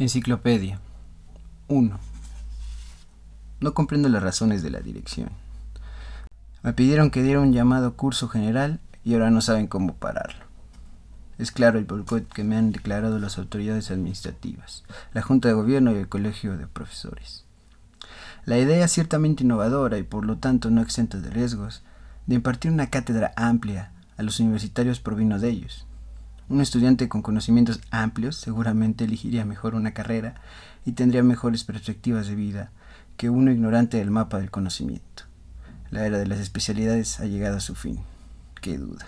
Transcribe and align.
Enciclopedia 0.00 0.78
1. 1.66 1.98
No 3.58 3.74
comprendo 3.74 4.08
las 4.08 4.22
razones 4.22 4.62
de 4.62 4.70
la 4.70 4.78
dirección. 4.78 5.30
Me 6.62 6.72
pidieron 6.72 7.10
que 7.10 7.20
diera 7.20 7.40
un 7.40 7.52
llamado 7.52 7.96
curso 7.96 8.28
general 8.28 8.78
y 9.02 9.14
ahora 9.14 9.32
no 9.32 9.40
saben 9.40 9.66
cómo 9.66 9.94
pararlo. 9.94 10.44
Es 11.36 11.50
claro 11.50 11.80
el 11.80 11.84
boicot 11.84 12.32
que 12.32 12.44
me 12.44 12.56
han 12.56 12.70
declarado 12.70 13.18
las 13.18 13.38
autoridades 13.38 13.90
administrativas, 13.90 14.84
la 15.14 15.22
Junta 15.22 15.48
de 15.48 15.54
Gobierno 15.54 15.90
y 15.90 15.96
el 15.96 16.08
Colegio 16.08 16.56
de 16.56 16.68
Profesores. 16.68 17.44
La 18.44 18.56
idea 18.56 18.86
ciertamente 18.86 19.42
innovadora 19.42 19.98
y 19.98 20.04
por 20.04 20.24
lo 20.24 20.38
tanto 20.38 20.70
no 20.70 20.80
exenta 20.80 21.18
de 21.18 21.30
riesgos 21.30 21.82
de 22.28 22.36
impartir 22.36 22.70
una 22.70 22.88
cátedra 22.88 23.32
amplia 23.34 23.90
a 24.16 24.22
los 24.22 24.38
universitarios 24.38 25.00
provino 25.00 25.40
de 25.40 25.48
ellos, 25.48 25.87
un 26.48 26.60
estudiante 26.60 27.08
con 27.08 27.22
conocimientos 27.22 27.80
amplios 27.90 28.36
seguramente 28.36 29.04
elegiría 29.04 29.44
mejor 29.44 29.74
una 29.74 29.92
carrera 29.92 30.34
y 30.86 30.92
tendría 30.92 31.22
mejores 31.22 31.64
perspectivas 31.64 32.26
de 32.26 32.34
vida 32.34 32.70
que 33.18 33.28
uno 33.28 33.50
ignorante 33.50 33.98
del 33.98 34.10
mapa 34.10 34.38
del 34.38 34.50
conocimiento. 34.50 35.24
La 35.90 36.06
era 36.06 36.18
de 36.18 36.26
las 36.26 36.38
especialidades 36.38 37.20
ha 37.20 37.26
llegado 37.26 37.56
a 37.56 37.60
su 37.60 37.74
fin. 37.74 38.00
Qué 38.60 38.78
duda. 38.78 39.06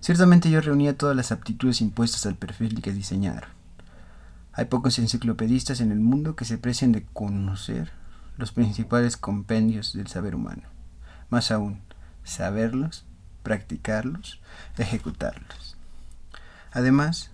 Ciertamente 0.00 0.50
yo 0.50 0.60
reunía 0.60 0.96
todas 0.96 1.14
las 1.14 1.30
aptitudes 1.30 1.80
impuestas 1.80 2.26
al 2.26 2.34
perfil 2.34 2.80
que 2.82 2.92
diseñaron. 2.92 3.50
Hay 4.52 4.64
pocos 4.64 4.98
enciclopedistas 4.98 5.80
en 5.80 5.92
el 5.92 6.00
mundo 6.00 6.34
que 6.34 6.44
se 6.44 6.58
precien 6.58 6.90
de 6.90 7.04
conocer 7.12 7.92
los 8.36 8.50
principales 8.50 9.16
compendios 9.16 9.92
del 9.92 10.08
saber 10.08 10.34
humano. 10.34 10.62
Más 11.28 11.50
aún, 11.50 11.82
saberlos, 12.24 13.04
practicarlos, 13.42 14.40
ejecutarlos. 14.78 15.76
Además, 16.72 17.30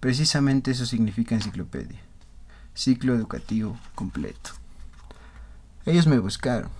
precisamente 0.00 0.72
eso 0.72 0.86
significa 0.86 1.34
enciclopedia, 1.34 2.00
ciclo 2.74 3.14
educativo 3.14 3.78
completo. 3.94 4.50
Ellos 5.84 6.06
me 6.06 6.18
buscaron. 6.18 6.70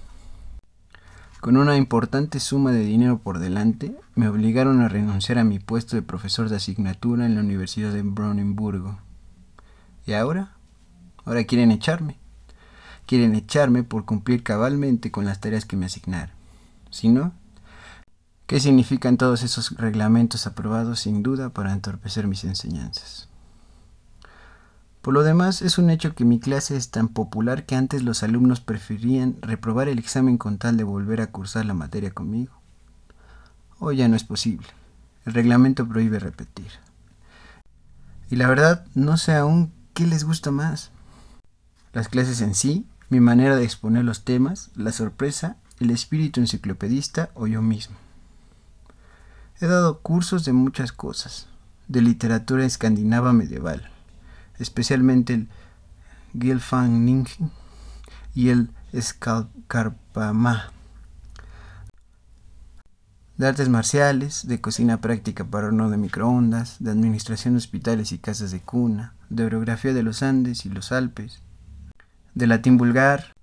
Con 1.40 1.56
una 1.56 1.76
importante 1.76 2.40
suma 2.40 2.72
de 2.72 2.80
dinero 2.80 3.18
por 3.18 3.38
delante, 3.38 3.96
me 4.16 4.26
obligaron 4.26 4.80
a 4.80 4.88
renunciar 4.88 5.38
a 5.38 5.44
mi 5.44 5.60
puesto 5.60 5.94
de 5.94 6.02
profesor 6.02 6.48
de 6.48 6.56
asignatura 6.56 7.24
en 7.24 7.36
la 7.36 7.40
Universidad 7.40 7.92
de 7.92 8.02
Brandenburgo. 8.02 8.98
¿Y 10.06 10.14
ahora? 10.14 10.56
Ahora 11.24 11.44
quieren 11.44 11.70
echarme. 11.70 12.16
Quieren 13.06 13.36
echarme 13.36 13.84
por 13.84 14.04
cumplir 14.04 14.42
cabalmente 14.42 15.12
con 15.12 15.24
las 15.24 15.40
tareas 15.40 15.64
que 15.64 15.76
me 15.76 15.86
asignaron. 15.86 16.34
Si 16.90 17.08
no, 17.08 17.32
¿Qué 18.46 18.60
significan 18.60 19.16
todos 19.16 19.42
esos 19.42 19.72
reglamentos 19.72 20.46
aprobados 20.46 21.00
sin 21.00 21.24
duda 21.24 21.50
para 21.50 21.72
entorpecer 21.72 22.28
mis 22.28 22.44
enseñanzas? 22.44 23.28
Por 25.02 25.14
lo 25.14 25.24
demás, 25.24 25.62
es 25.62 25.78
un 25.78 25.90
hecho 25.90 26.14
que 26.14 26.24
mi 26.24 26.38
clase 26.38 26.76
es 26.76 26.90
tan 26.90 27.08
popular 27.08 27.66
que 27.66 27.74
antes 27.74 28.04
los 28.04 28.22
alumnos 28.22 28.60
preferían 28.60 29.36
reprobar 29.42 29.88
el 29.88 29.98
examen 29.98 30.38
con 30.38 30.58
tal 30.58 30.76
de 30.76 30.84
volver 30.84 31.20
a 31.20 31.32
cursar 31.32 31.66
la 31.66 31.74
materia 31.74 32.12
conmigo. 32.12 32.52
Hoy 33.80 33.96
ya 33.96 34.06
no 34.06 34.14
es 34.14 34.22
posible. 34.22 34.68
El 35.24 35.34
reglamento 35.34 35.88
prohíbe 35.88 36.20
repetir. 36.20 36.70
Y 38.30 38.36
la 38.36 38.46
verdad, 38.46 38.86
no 38.94 39.16
sé 39.16 39.34
aún 39.34 39.72
qué 39.92 40.06
les 40.06 40.22
gusta 40.22 40.52
más. 40.52 40.92
Las 41.92 42.06
clases 42.06 42.40
en 42.42 42.54
sí, 42.54 42.86
mi 43.08 43.18
manera 43.18 43.56
de 43.56 43.64
exponer 43.64 44.04
los 44.04 44.24
temas, 44.24 44.70
la 44.76 44.92
sorpresa, 44.92 45.56
el 45.80 45.90
espíritu 45.90 46.40
enciclopedista 46.40 47.30
o 47.34 47.48
yo 47.48 47.60
mismo. 47.60 48.05
He 49.58 49.66
dado 49.66 50.00
cursos 50.00 50.44
de 50.44 50.52
muchas 50.52 50.92
cosas, 50.92 51.48
de 51.88 52.02
literatura 52.02 52.66
escandinava 52.66 53.32
medieval, 53.32 53.88
especialmente 54.58 55.32
el 55.32 55.48
Gylfaginning 56.34 57.26
y 58.34 58.50
el 58.50 58.68
Skalkarpama, 58.94 60.72
de 63.38 63.46
artes 63.46 63.70
marciales, 63.70 64.46
de 64.46 64.60
cocina 64.60 65.00
práctica 65.00 65.44
para 65.44 65.68
horno 65.68 65.88
de 65.88 65.96
microondas, 65.96 66.76
de 66.78 66.90
administración 66.90 67.54
de 67.54 67.58
hospitales 67.58 68.12
y 68.12 68.18
casas 68.18 68.50
de 68.50 68.60
cuna, 68.60 69.14
de 69.30 69.46
orografía 69.46 69.94
de 69.94 70.02
los 70.02 70.22
Andes 70.22 70.66
y 70.66 70.68
los 70.68 70.92
Alpes, 70.92 71.40
de 72.34 72.46
latín 72.46 72.76
vulgar, 72.76 73.34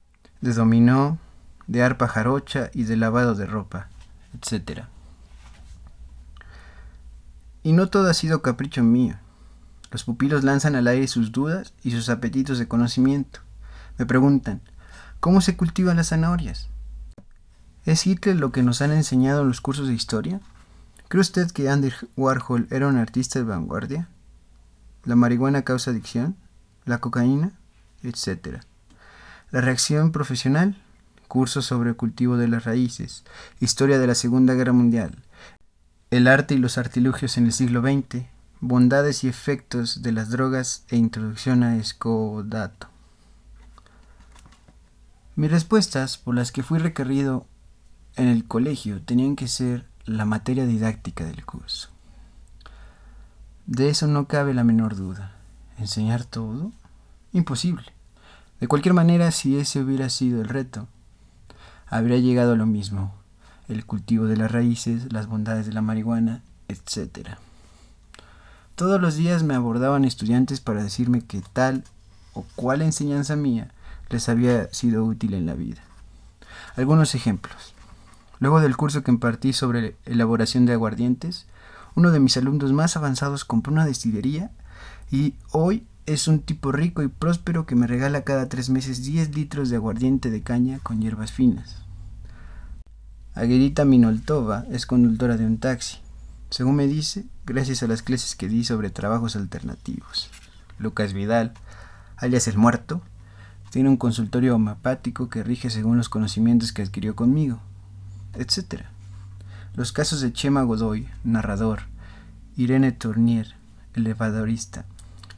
de 0.41 0.53
dominó, 0.53 1.17
de 1.65 1.81
arpa 1.81 2.07
jarocha 2.07 2.69
y 2.71 2.83
de 2.83 2.97
lavado 2.97 3.33
de 3.33 3.47
ropa, 3.47 3.87
etc. 4.35 4.92
Y 7.63 7.73
no 7.73 7.87
todo 7.87 8.09
ha 8.09 8.13
sido 8.13 8.41
capricho 8.41 8.83
mío. 8.83 9.15
Los 9.91 10.03
pupilos 10.03 10.43
lanzan 10.43 10.75
al 10.75 10.87
aire 10.87 11.07
sus 11.07 11.31
dudas 11.31 11.73
y 11.83 11.91
sus 11.91 12.09
apetitos 12.09 12.59
de 12.59 12.67
conocimiento. 12.67 13.39
Me 13.97 14.05
preguntan, 14.05 14.61
¿cómo 15.19 15.39
se 15.39 15.55
cultivan 15.55 15.97
las 15.97 16.09
zanahorias? 16.09 16.67
¿Es 17.85 18.05
Hitler 18.05 18.35
lo 18.35 18.51
que 18.51 18.63
nos 18.63 18.81
han 18.81 18.91
enseñado 18.91 19.41
en 19.41 19.49
los 19.49 19.61
cursos 19.61 19.87
de 19.87 19.93
historia? 19.93 20.41
¿Cree 21.09 21.21
usted 21.21 21.51
que 21.51 21.69
Andy 21.69 21.91
Warhol 22.17 22.67
era 22.71 22.87
un 22.87 22.97
artista 22.97 23.39
de 23.39 23.45
vanguardia? 23.45 24.09
¿La 25.05 25.15
marihuana 25.15 25.61
causa 25.61 25.91
adicción? 25.91 26.35
¿La 26.85 26.97
cocaína? 26.97 27.51
Etcétera. 28.01 28.61
La 29.51 29.61
reacción 29.61 30.11
profesional, 30.11 30.81
cursos 31.27 31.65
sobre 31.65 31.93
cultivo 31.93 32.37
de 32.37 32.47
las 32.47 32.63
raíces, 32.63 33.23
historia 33.59 33.99
de 33.99 34.07
la 34.07 34.15
Segunda 34.15 34.53
Guerra 34.53 34.73
Mundial, 34.73 35.17
el 36.17 36.27
arte 36.27 36.53
y 36.53 36.59
los 36.59 36.77
artilugios 36.77 37.39
en 37.39 37.45
el 37.45 37.53
siglo 37.53 37.81
XX, 37.81 38.25
bondades 38.61 39.23
y 39.23 39.27
efectos 39.27 40.03
de 40.03 40.11
las 40.11 40.29
drogas 40.29 40.85
e 40.89 40.95
introducción 40.95 41.63
a 41.63 41.77
Escodato. 41.77 42.87
Mis 45.35 45.49
respuestas, 45.49 46.19
por 46.19 46.35
las 46.35 46.51
que 46.51 46.61
fui 46.61 46.77
requerido 46.77 47.47
en 48.15 48.27
el 48.27 48.45
colegio, 48.47 49.01
tenían 49.01 49.35
que 49.35 49.47
ser 49.47 49.87
la 50.05 50.25
materia 50.25 50.67
didáctica 50.67 51.25
del 51.25 51.43
curso. 51.47 51.89
De 53.65 53.89
eso 53.89 54.05
no 54.05 54.27
cabe 54.27 54.53
la 54.53 54.63
menor 54.63 54.95
duda. 54.95 55.35
¿Enseñar 55.79 56.25
todo? 56.25 56.71
Imposible. 57.31 57.91
De 58.59 58.67
cualquier 58.67 58.93
manera, 58.93 59.31
si 59.31 59.57
ese 59.57 59.79
hubiera 59.79 60.09
sido 60.09 60.43
el 60.43 60.49
reto, 60.49 60.87
habría 61.87 62.19
llegado 62.19 62.53
a 62.53 62.55
lo 62.57 62.67
mismo, 62.67 63.15
el 63.69 63.85
cultivo 63.85 64.25
de 64.25 64.37
las 64.37 64.51
raíces, 64.51 65.11
las 65.11 65.27
bondades 65.27 65.65
de 65.65 65.73
la 65.73 65.81
marihuana, 65.81 66.41
etc. 66.67 67.29
Todos 68.75 68.99
los 68.99 69.15
días 69.15 69.43
me 69.43 69.55
abordaban 69.55 70.05
estudiantes 70.05 70.59
para 70.59 70.83
decirme 70.83 71.21
que 71.21 71.41
tal 71.53 71.83
o 72.33 72.45
cual 72.55 72.81
enseñanza 72.81 73.35
mía 73.35 73.71
les 74.09 74.29
había 74.29 74.71
sido 74.73 75.03
útil 75.05 75.33
en 75.33 75.45
la 75.45 75.53
vida. 75.53 75.81
Algunos 76.75 77.15
ejemplos. 77.15 77.73
Luego 78.39 78.59
del 78.59 78.75
curso 78.75 79.03
que 79.03 79.11
impartí 79.11 79.53
sobre 79.53 79.95
elaboración 80.05 80.65
de 80.65 80.73
aguardientes, 80.73 81.45
uno 81.95 82.11
de 82.11 82.19
mis 82.19 82.35
alumnos 82.37 82.73
más 82.73 82.97
avanzados 82.97 83.45
compró 83.45 83.71
una 83.71 83.85
destilería 83.85 84.51
y 85.11 85.35
hoy 85.51 85.85
es 86.05 86.27
un 86.27 86.39
tipo 86.39 86.71
rico 86.71 87.03
y 87.03 87.07
próspero 87.07 87.65
que 87.65 87.75
me 87.75 87.87
regala 87.87 88.23
cada 88.23 88.49
tres 88.49 88.69
meses 88.69 89.03
10 89.03 89.35
litros 89.35 89.69
de 89.69 89.77
aguardiente 89.77 90.29
de 90.29 90.41
caña 90.41 90.79
con 90.81 90.99
hierbas 90.99 91.31
finas. 91.31 91.82
Aguerita 93.35 93.83
Minoltova 93.83 94.63
es 94.69 94.85
conductora 94.85 95.37
de 95.37 95.45
un 95.47 95.57
taxi, 95.57 95.97
según 96.51 96.75
me 96.75 96.85
dice, 96.85 97.25
gracias 97.47 97.81
a 97.81 97.87
las 97.87 98.03
clases 98.03 98.35
que 98.35 98.47
di 98.47 98.63
sobre 98.63 98.91
trabajos 98.91 99.35
alternativos. 99.35 100.29
Lucas 100.77 101.13
Vidal, 101.13 101.51
alias 102.15 102.47
el 102.47 102.59
muerto, 102.59 103.01
tiene 103.71 103.89
un 103.89 103.97
consultorio 103.97 104.55
homopático 104.55 105.29
que 105.29 105.41
rige 105.41 105.71
según 105.71 105.97
los 105.97 106.09
conocimientos 106.09 106.73
que 106.73 106.83
adquirió 106.83 107.15
conmigo, 107.15 107.59
etc. 108.35 108.83
Los 109.73 109.91
casos 109.91 110.21
de 110.21 110.31
Chema 110.31 110.61
Godoy, 110.61 111.09
narrador, 111.23 111.81
Irene 112.55 112.91
Tournier, 112.91 113.55
elevadorista, 113.95 114.85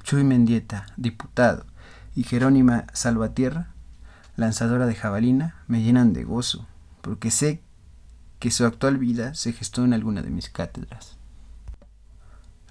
Chuy 0.04 0.26
Mendieta, 0.26 0.86
diputado, 0.98 1.66
y 2.14 2.24
Jerónima 2.24 2.88
Salvatierra, 2.92 3.70
lanzadora 4.36 4.86
de 4.86 4.96
jabalina, 4.96 5.56
me 5.70 5.82
llenan 5.82 6.12
de 6.12 6.26
gozo, 6.26 6.68
porque 7.02 7.32
sé 7.32 7.62
que 8.46 8.52
su 8.52 8.64
actual 8.64 9.00
vida 9.00 9.34
se 9.34 9.54
gestó 9.54 9.86
en 9.86 9.94
alguna 9.96 10.22
de 10.22 10.30
mis 10.30 10.52
cátedras. 10.52 11.18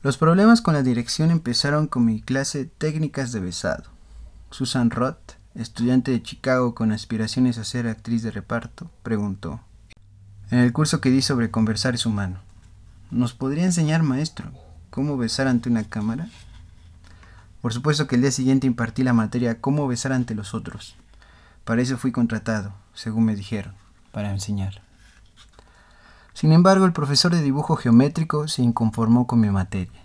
Los 0.02 0.16
problemas 0.18 0.60
con 0.60 0.74
la 0.74 0.84
dirección 0.84 1.32
empezaron 1.32 1.88
con 1.88 2.04
mi 2.04 2.20
clase 2.22 2.66
Técnicas 2.66 3.32
de 3.32 3.40
Besado. 3.40 3.82
Susan 4.52 4.90
Roth, 4.90 5.32
estudiante 5.56 6.12
de 6.12 6.22
Chicago 6.22 6.76
con 6.76 6.92
aspiraciones 6.92 7.58
a 7.58 7.64
ser 7.64 7.88
actriz 7.88 8.22
de 8.22 8.30
reparto, 8.30 8.88
preguntó, 9.02 9.62
en 10.52 10.60
el 10.60 10.72
curso 10.72 11.00
que 11.00 11.10
di 11.10 11.22
sobre 11.22 11.50
conversar 11.50 11.96
es 11.96 12.06
humano, 12.06 12.38
¿nos 13.10 13.34
podría 13.34 13.64
enseñar, 13.64 14.04
maestro, 14.04 14.52
cómo 14.90 15.16
besar 15.16 15.48
ante 15.48 15.70
una 15.70 15.82
cámara? 15.82 16.28
Por 17.62 17.72
supuesto 17.72 18.06
que 18.06 18.14
el 18.14 18.22
día 18.22 18.30
siguiente 18.30 18.68
impartí 18.68 19.02
la 19.02 19.12
materia 19.12 19.60
cómo 19.60 19.88
besar 19.88 20.12
ante 20.12 20.36
los 20.36 20.54
otros. 20.54 20.94
Para 21.64 21.82
eso 21.82 21.98
fui 21.98 22.12
contratado, 22.12 22.74
según 22.94 23.24
me 23.24 23.34
dijeron, 23.34 23.74
para 24.12 24.30
enseñar. 24.30 24.83
Sin 26.34 26.52
embargo, 26.52 26.84
el 26.84 26.92
profesor 26.92 27.32
de 27.32 27.42
dibujo 27.42 27.76
geométrico 27.76 28.48
se 28.48 28.62
inconformó 28.62 29.26
con 29.26 29.40
mi 29.40 29.50
materia. 29.50 30.02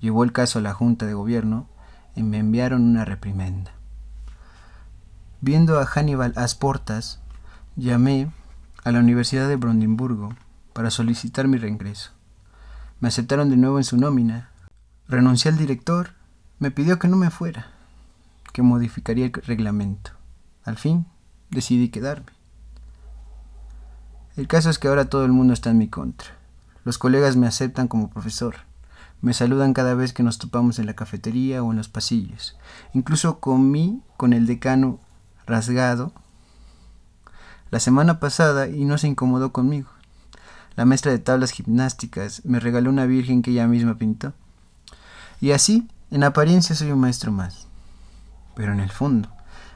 Llevó 0.00 0.24
el 0.24 0.32
caso 0.32 0.58
a 0.58 0.62
la 0.62 0.74
Junta 0.74 1.06
de 1.06 1.14
Gobierno 1.14 1.68
y 2.16 2.24
me 2.24 2.38
enviaron 2.38 2.82
una 2.82 3.04
reprimenda. 3.04 3.70
Viendo 5.40 5.78
a 5.78 5.86
Hannibal 5.86 6.32
Asportas, 6.36 7.20
llamé 7.76 8.32
a 8.82 8.90
la 8.90 8.98
Universidad 8.98 9.48
de 9.48 9.56
Brandenburgo 9.56 10.34
para 10.72 10.90
solicitar 10.90 11.46
mi 11.46 11.56
reingreso. 11.56 12.10
Me 12.98 13.08
aceptaron 13.08 13.48
de 13.48 13.56
nuevo 13.56 13.78
en 13.78 13.84
su 13.84 13.96
nómina. 13.96 14.50
Renuncié 15.08 15.52
al 15.52 15.56
director. 15.56 16.10
Me 16.58 16.72
pidió 16.72 16.98
que 16.98 17.08
no 17.08 17.16
me 17.16 17.30
fuera, 17.30 17.66
que 18.52 18.62
modificaría 18.62 19.26
el 19.26 19.32
reglamento. 19.32 20.12
Al 20.64 20.78
fin, 20.78 21.06
decidí 21.50 21.90
quedarme. 21.90 22.32
El 24.36 24.48
caso 24.48 24.68
es 24.68 24.80
que 24.80 24.88
ahora 24.88 25.04
todo 25.04 25.24
el 25.24 25.32
mundo 25.32 25.52
está 25.54 25.70
en 25.70 25.78
mi 25.78 25.88
contra. 25.88 26.30
Los 26.84 26.98
colegas 26.98 27.36
me 27.36 27.46
aceptan 27.46 27.86
como 27.86 28.10
profesor. 28.10 28.56
Me 29.22 29.32
saludan 29.32 29.74
cada 29.74 29.94
vez 29.94 30.12
que 30.12 30.24
nos 30.24 30.38
topamos 30.38 30.78
en 30.80 30.86
la 30.86 30.94
cafetería 30.94 31.62
o 31.62 31.70
en 31.70 31.78
los 31.78 31.88
pasillos. 31.88 32.56
Incluso 32.94 33.38
comí 33.38 34.02
con 34.16 34.32
el 34.32 34.46
decano 34.46 34.98
rasgado 35.46 36.12
la 37.70 37.80
semana 37.80 38.20
pasada 38.20 38.68
y 38.68 38.84
no 38.84 38.98
se 38.98 39.06
incomodó 39.06 39.52
conmigo. 39.52 39.88
La 40.74 40.84
maestra 40.84 41.12
de 41.12 41.20
tablas 41.20 41.52
gimnásticas 41.52 42.44
me 42.44 42.58
regaló 42.58 42.90
una 42.90 43.06
virgen 43.06 43.40
que 43.40 43.52
ella 43.52 43.68
misma 43.68 43.98
pintó. 43.98 44.32
Y 45.40 45.52
así, 45.52 45.88
en 46.10 46.24
apariencia 46.24 46.74
soy 46.74 46.90
un 46.90 47.00
maestro 47.00 47.30
más. 47.30 47.68
Pero 48.56 48.72
en 48.72 48.80
el 48.80 48.90
fondo, 48.90 49.28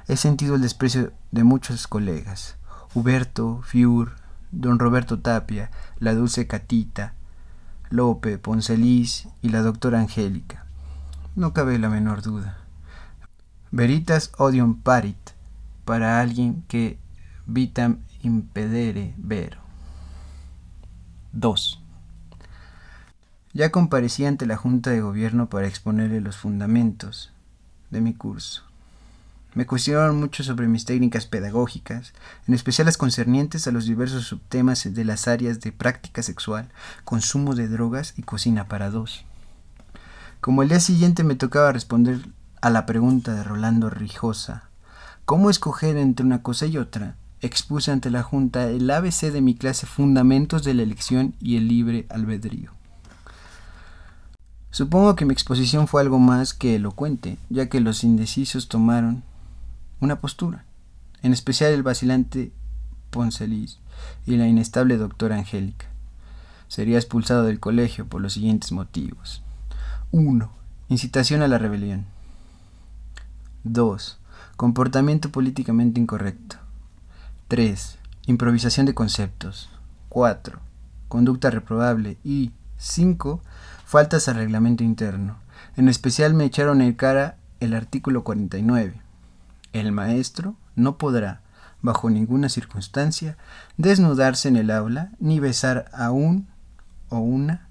he 0.08 0.16
sentido 0.16 0.56
el 0.56 0.62
desprecio 0.62 1.12
de 1.31 1.44
muchos 1.44 1.87
colegas. 1.87 2.56
Huberto, 2.94 3.62
Fiur, 3.64 4.16
don 4.53 4.79
Roberto 4.79 5.21
Tapia, 5.21 5.71
la 5.99 6.15
dulce 6.15 6.47
Catita, 6.47 7.15
Lope, 7.91 8.39
Poncelis 8.39 9.29
y 9.43 9.49
la 9.49 9.62
doctora 9.62 10.00
Angélica. 10.00 10.67
No 11.37 11.53
cabe 11.53 11.79
la 11.79 11.89
menor 11.89 12.23
duda. 12.23 12.59
Veritas 13.71 14.33
odium 14.39 14.81
parit 14.81 15.31
para 15.85 16.21
alguien 16.21 16.65
que 16.69 16.99
vitam 17.47 18.00
impedere 18.23 19.15
vero. 19.17 19.59
2. 21.33 21.83
Ya 23.55 23.71
comparecí 23.71 24.25
ante 24.25 24.47
la 24.47 24.56
Junta 24.56 24.91
de 24.91 25.00
Gobierno 25.00 25.49
para 25.49 25.67
exponerle 25.67 26.21
los 26.21 26.37
fundamentos 26.37 27.33
de 27.91 28.00
mi 28.00 28.15
curso. 28.15 28.68
Me 29.58 29.66
cuestionaron 29.66 30.20
mucho 30.20 30.44
sobre 30.44 30.69
mis 30.69 30.84
técnicas 30.84 31.26
pedagógicas, 31.26 32.12
en 32.46 32.55
especial 32.55 32.87
las 32.87 32.96
concernientes 32.96 33.66
a 33.66 33.72
los 33.72 33.87
diversos 33.87 34.25
subtemas 34.25 34.94
de 34.94 35.05
las 35.05 35.26
áreas 35.26 35.58
de 35.58 35.72
práctica 35.72 36.22
sexual, 36.22 36.69
consumo 37.05 37.56
de 37.56 37.66
drogas 37.66 38.14
y 38.16 38.22
cocina 38.22 38.69
para 38.69 38.88
dos. 38.88 39.25
Como 40.40 40.62
el 40.62 40.69
día 40.69 40.78
siguiente 40.78 41.25
me 41.25 41.34
tocaba 41.34 41.72
responder 41.72 42.20
a 42.60 42.70
la 42.70 42.87
pregunta 42.87 43.34
de 43.34 43.43
Rolando 43.43 43.90
Rijosa, 43.90 44.69
¿cómo 45.25 45.50
escoger 45.50 45.96
entre 45.96 46.25
una 46.25 46.40
cosa 46.40 46.66
y 46.66 46.78
otra? 46.78 47.16
Expuse 47.40 47.90
ante 47.90 48.11
la 48.11 48.22
Junta 48.22 48.69
el 48.70 48.88
ABC 48.88 49.32
de 49.32 49.40
mi 49.40 49.56
clase 49.56 49.88
Fundamentos 49.88 50.62
de 50.62 50.75
la 50.75 50.84
elección 50.84 51.34
y 51.40 51.56
el 51.56 51.66
libre 51.66 52.06
albedrío. 52.11 52.70
Supongo 54.70 55.16
que 55.16 55.25
mi 55.25 55.32
exposición 55.32 55.88
fue 55.88 56.00
algo 56.00 56.20
más 56.20 56.54
que 56.54 56.76
elocuente, 56.76 57.38
ya 57.50 57.69
que 57.69 57.81
los 57.81 58.04
indecisos 58.04 58.69
tomaron 58.69 59.25
una 60.00 60.21
postura, 60.21 60.65
en 61.23 61.33
especial 61.33 61.73
el 61.73 61.83
vacilante 61.83 62.53
Poncelis 63.11 63.79
y 64.27 64.37
la 64.37 64.47
inestable 64.47 64.97
doctora 64.97 65.37
Angélica. 65.37 65.87
Sería 66.69 66.99
expulsado 66.99 67.45
del 67.45 67.61
colegio 67.61 68.06
por 68.06 68.21
los 68.21 68.35
siguientes 68.35 68.73
motivos. 68.73 69.43
1. 70.12 70.50
Incitación 70.89 71.43
a 71.43 71.49
la 71.49 71.59
rebelión. 71.59 72.06
2. 73.65 74.19
Comportamiento 74.56 75.31
políticamente 75.31 76.00
incorrecto. 76.00 76.56
3. 77.49 77.99
Improvisación 78.27 78.87
de 78.87 78.95
conceptos. 78.95 79.71
4. 80.11 80.61
Conducta 81.09 81.50
reprobable. 81.50 82.19
Y 82.23 82.53
5. 82.77 83.41
Faltas 83.87 84.29
al 84.29 84.37
reglamento 84.37 84.85
interno. 84.85 85.39
En 85.77 85.89
especial 85.89 86.35
me 86.35 86.45
echaron 86.45 86.83
en 86.83 86.93
cara 86.93 87.39
el 87.61 87.75
artículo 87.75 88.25
49 88.25 89.07
el 89.73 89.93
maestro 89.93 90.56
no 90.75 90.99
podrá, 90.99 91.41
bajo 91.82 92.11
ninguna 92.11 92.49
circunstancia, 92.49 93.37
desnudarse 93.76 94.49
en 94.49 94.56
el 94.56 94.70
aula 94.70 95.12
ni 95.20 95.41
besar 95.41 95.87
a 95.93 96.11
un 96.11 96.49
o 97.09 97.19
una 97.19 97.69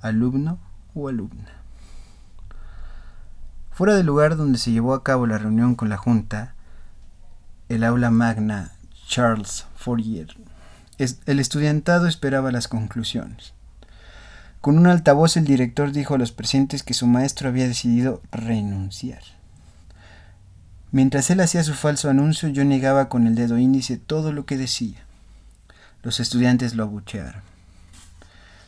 alumno 0.00 0.58
o 0.94 1.08
alumna. 1.08 1.62
Fuera 3.70 3.94
del 3.94 4.06
lugar 4.06 4.36
donde 4.36 4.58
se 4.58 4.72
llevó 4.72 4.94
a 4.94 5.02
cabo 5.02 5.26
la 5.26 5.38
reunión 5.38 5.74
con 5.74 5.88
la 5.88 5.96
Junta, 5.96 6.54
el 7.68 7.84
aula 7.84 8.10
magna 8.10 8.72
Charles 9.06 9.66
Fourier, 9.76 10.36
el 10.98 11.40
estudiantado 11.40 12.06
esperaba 12.06 12.52
las 12.52 12.68
conclusiones. 12.68 13.54
Con 14.60 14.78
un 14.78 14.86
altavoz 14.86 15.36
el 15.36 15.44
director 15.44 15.90
dijo 15.90 16.14
a 16.14 16.18
los 16.18 16.30
presentes 16.30 16.82
que 16.82 16.94
su 16.94 17.06
maestro 17.06 17.48
había 17.48 17.66
decidido 17.66 18.22
renunciar. 18.30 19.22
Mientras 20.92 21.30
él 21.30 21.40
hacía 21.40 21.64
su 21.64 21.72
falso 21.72 22.10
anuncio, 22.10 22.50
yo 22.50 22.66
negaba 22.66 23.08
con 23.08 23.26
el 23.26 23.34
dedo 23.34 23.56
índice 23.56 23.96
todo 23.96 24.30
lo 24.30 24.44
que 24.44 24.58
decía. 24.58 24.98
Los 26.02 26.20
estudiantes 26.20 26.74
lo 26.74 26.82
abuchearon. 26.82 27.40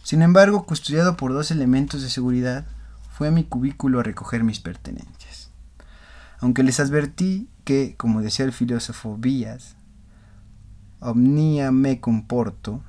Sin 0.03 0.23
embargo, 0.23 0.65
custodiado 0.65 1.19
por 1.19 1.35
dos 1.35 1.51
elementos 1.51 2.01
de 2.03 2.09
seguridad, 2.09 2.65
fue 3.13 3.29
a 3.29 3.31
mi 3.31 3.45
cubículo 3.45 4.01
a 4.01 4.03
recoger 4.03 4.43
mis 4.43 4.59
pertenencias. 4.59 5.51
Aunque 6.41 6.63
les 6.63 6.81
advertí 6.81 7.47
que, 7.65 7.95
como 7.97 8.23
decía 8.23 8.47
el 8.47 8.53
filósofo 8.53 9.19
Vías, 9.19 9.77
omnia 11.01 11.73
me 11.73 12.01
comporto, 12.01 12.83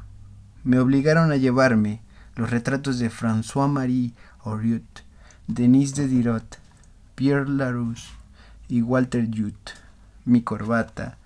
me 0.63 0.79
obligaron 0.79 1.33
a 1.33 1.37
llevarme 1.37 2.01
los 2.35 2.49
retratos 2.49 2.99
de 2.99 3.11
François-Marie 3.11 4.13
Oriot, 4.43 5.03
Denis 5.47 5.93
de 5.93 6.07
Dirot, 6.07 6.59
Pierre 7.15 7.49
Larousse, 7.49 8.09
y 8.67 8.81
Walter 8.81 9.27
Jute, 9.27 9.73
mi 10.25 10.41
corbata, 10.41 11.17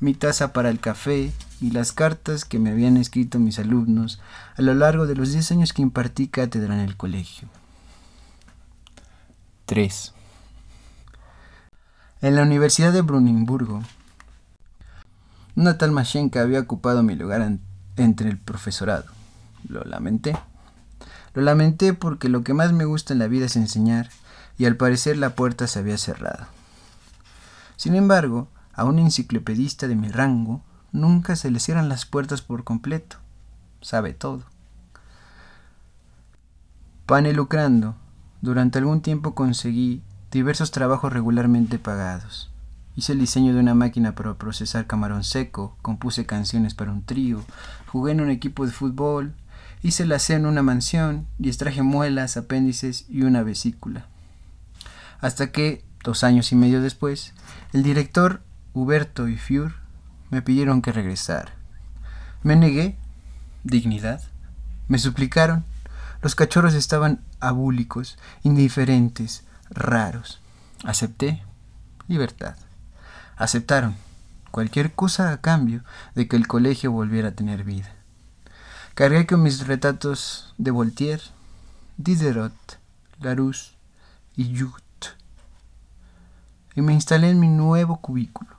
mi 0.00 0.14
taza 0.14 0.52
para 0.52 0.70
el 0.70 0.80
café 0.80 1.32
y 1.60 1.70
las 1.70 1.92
cartas 1.92 2.44
que 2.44 2.58
me 2.58 2.70
habían 2.70 2.96
escrito 2.96 3.38
mis 3.38 3.58
alumnos 3.58 4.20
a 4.56 4.62
lo 4.62 4.74
largo 4.74 5.06
de 5.06 5.16
los 5.16 5.32
10 5.32 5.52
años 5.52 5.72
que 5.72 5.82
impartí 5.82 6.28
cátedra 6.28 6.74
en 6.74 6.80
el 6.80 6.96
colegio. 6.96 7.48
3. 9.66 10.12
En 12.22 12.36
la 12.36 12.42
Universidad 12.42 12.92
de 12.92 13.02
Brunimburgo, 13.02 13.82
una 15.54 15.78
tal 15.78 15.90
Mashenka 15.90 16.42
había 16.42 16.60
ocupado 16.60 17.02
mi 17.02 17.14
lugar 17.14 17.58
entre 17.96 18.28
el 18.28 18.38
profesorado. 18.38 19.06
Lo 19.68 19.82
lamenté. 19.84 20.36
Lo 21.34 21.42
lamenté 21.42 21.94
porque 21.94 22.28
lo 22.28 22.44
que 22.44 22.54
más 22.54 22.72
me 22.72 22.84
gusta 22.84 23.12
en 23.12 23.18
la 23.18 23.26
vida 23.26 23.46
es 23.46 23.56
enseñar 23.56 24.10
y 24.58 24.66
al 24.66 24.76
parecer 24.76 25.16
la 25.16 25.30
puerta 25.30 25.66
se 25.66 25.78
había 25.78 25.98
cerrado. 25.98 26.46
Sin 27.76 27.94
embargo, 27.94 28.48
a 28.72 28.84
un 28.84 28.98
enciclopedista 28.98 29.88
de 29.88 29.96
mi 29.96 30.08
rango 30.08 30.62
nunca 30.92 31.36
se 31.36 31.50
le 31.50 31.60
cierran 31.60 31.88
las 31.88 32.06
puertas 32.06 32.42
por 32.42 32.64
completo. 32.64 33.18
Sabe 33.80 34.14
todo. 34.14 34.44
Panelucrando, 37.06 37.94
durante 38.40 38.78
algún 38.78 39.00
tiempo 39.00 39.34
conseguí 39.34 40.02
diversos 40.30 40.70
trabajos 40.70 41.12
regularmente 41.12 41.78
pagados. 41.78 42.50
Hice 42.96 43.12
el 43.12 43.20
diseño 43.20 43.52
de 43.54 43.60
una 43.60 43.74
máquina 43.74 44.14
para 44.14 44.34
procesar 44.34 44.86
camarón 44.86 45.22
seco, 45.22 45.76
compuse 45.82 46.26
canciones 46.26 46.74
para 46.74 46.92
un 46.92 47.04
trío, 47.04 47.44
jugué 47.86 48.12
en 48.12 48.22
un 48.22 48.30
equipo 48.30 48.64
de 48.64 48.72
fútbol, 48.72 49.34
hice 49.82 50.06
la 50.06 50.18
cena 50.18 50.40
en 50.40 50.46
una 50.46 50.62
mansión 50.62 51.26
y 51.38 51.48
extraje 51.48 51.82
muelas, 51.82 52.36
apéndices 52.36 53.04
y 53.08 53.22
una 53.22 53.42
vesícula. 53.42 54.06
Hasta 55.20 55.52
que, 55.52 55.84
Dos 56.06 56.22
años 56.22 56.52
y 56.52 56.54
medio 56.54 56.80
después, 56.80 57.34
el 57.72 57.82
director 57.82 58.40
Huberto 58.74 59.26
y 59.26 59.36
Fiur 59.36 59.74
me 60.30 60.40
pidieron 60.40 60.80
que 60.80 60.92
regresara. 60.92 61.56
Me 62.44 62.54
negué. 62.54 62.96
Dignidad. 63.64 64.22
Me 64.86 65.00
suplicaron. 65.00 65.64
Los 66.22 66.36
cachorros 66.36 66.74
estaban 66.74 67.24
abúlicos, 67.40 68.18
indiferentes, 68.44 69.42
raros. 69.68 70.40
Acepté. 70.84 71.42
Libertad. 72.06 72.54
Aceptaron. 73.36 73.96
Cualquier 74.52 74.92
cosa 74.92 75.32
a 75.32 75.40
cambio 75.40 75.82
de 76.14 76.28
que 76.28 76.36
el 76.36 76.46
colegio 76.46 76.92
volviera 76.92 77.30
a 77.30 77.34
tener 77.34 77.64
vida. 77.64 77.92
Cargué 78.94 79.26
con 79.26 79.42
mis 79.42 79.66
retratos 79.66 80.54
de 80.56 80.70
Voltaire, 80.70 81.22
Diderot, 81.96 82.54
Larousse 83.18 83.72
y 84.36 84.56
Jut 84.56 84.85
y 86.76 86.82
me 86.82 86.92
instalé 86.92 87.30
en 87.30 87.40
mi 87.40 87.48
nuevo 87.48 88.00
cubículo. 88.00 88.50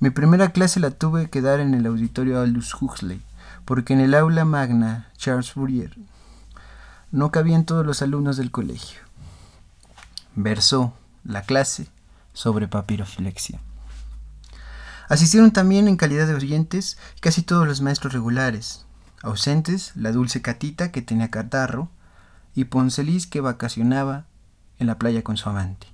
Mi 0.00 0.10
primera 0.10 0.50
clase 0.50 0.80
la 0.80 0.90
tuve 0.90 1.30
que 1.30 1.40
dar 1.40 1.60
en 1.60 1.74
el 1.74 1.86
auditorio 1.86 2.40
Aldous 2.40 2.74
Huxley, 2.74 3.22
porque 3.64 3.92
en 3.92 4.00
el 4.00 4.14
aula 4.14 4.44
magna 4.44 5.08
Charles 5.16 5.52
Fourier 5.52 5.96
no 7.12 7.30
cabían 7.30 7.64
todos 7.64 7.86
los 7.86 8.02
alumnos 8.02 8.36
del 8.36 8.50
colegio. 8.50 9.00
Versó, 10.34 10.94
la 11.24 11.42
clase 11.42 11.86
sobre 12.32 12.66
papiroflexia. 12.66 13.60
Asistieron 15.08 15.52
también 15.52 15.88
en 15.88 15.96
calidad 15.96 16.26
de 16.26 16.34
oyentes 16.34 16.98
casi 17.20 17.42
todos 17.42 17.66
los 17.68 17.82
maestros 17.82 18.12
regulares, 18.12 18.86
ausentes 19.22 19.92
la 19.94 20.10
dulce 20.10 20.42
Catita 20.42 20.90
que 20.90 21.02
tenía 21.02 21.30
catarro 21.30 21.90
y 22.54 22.64
Poncelis 22.64 23.26
que 23.26 23.40
vacacionaba 23.40 24.24
en 24.78 24.86
la 24.86 24.98
playa 24.98 25.22
con 25.22 25.36
su 25.36 25.48
amante. 25.48 25.91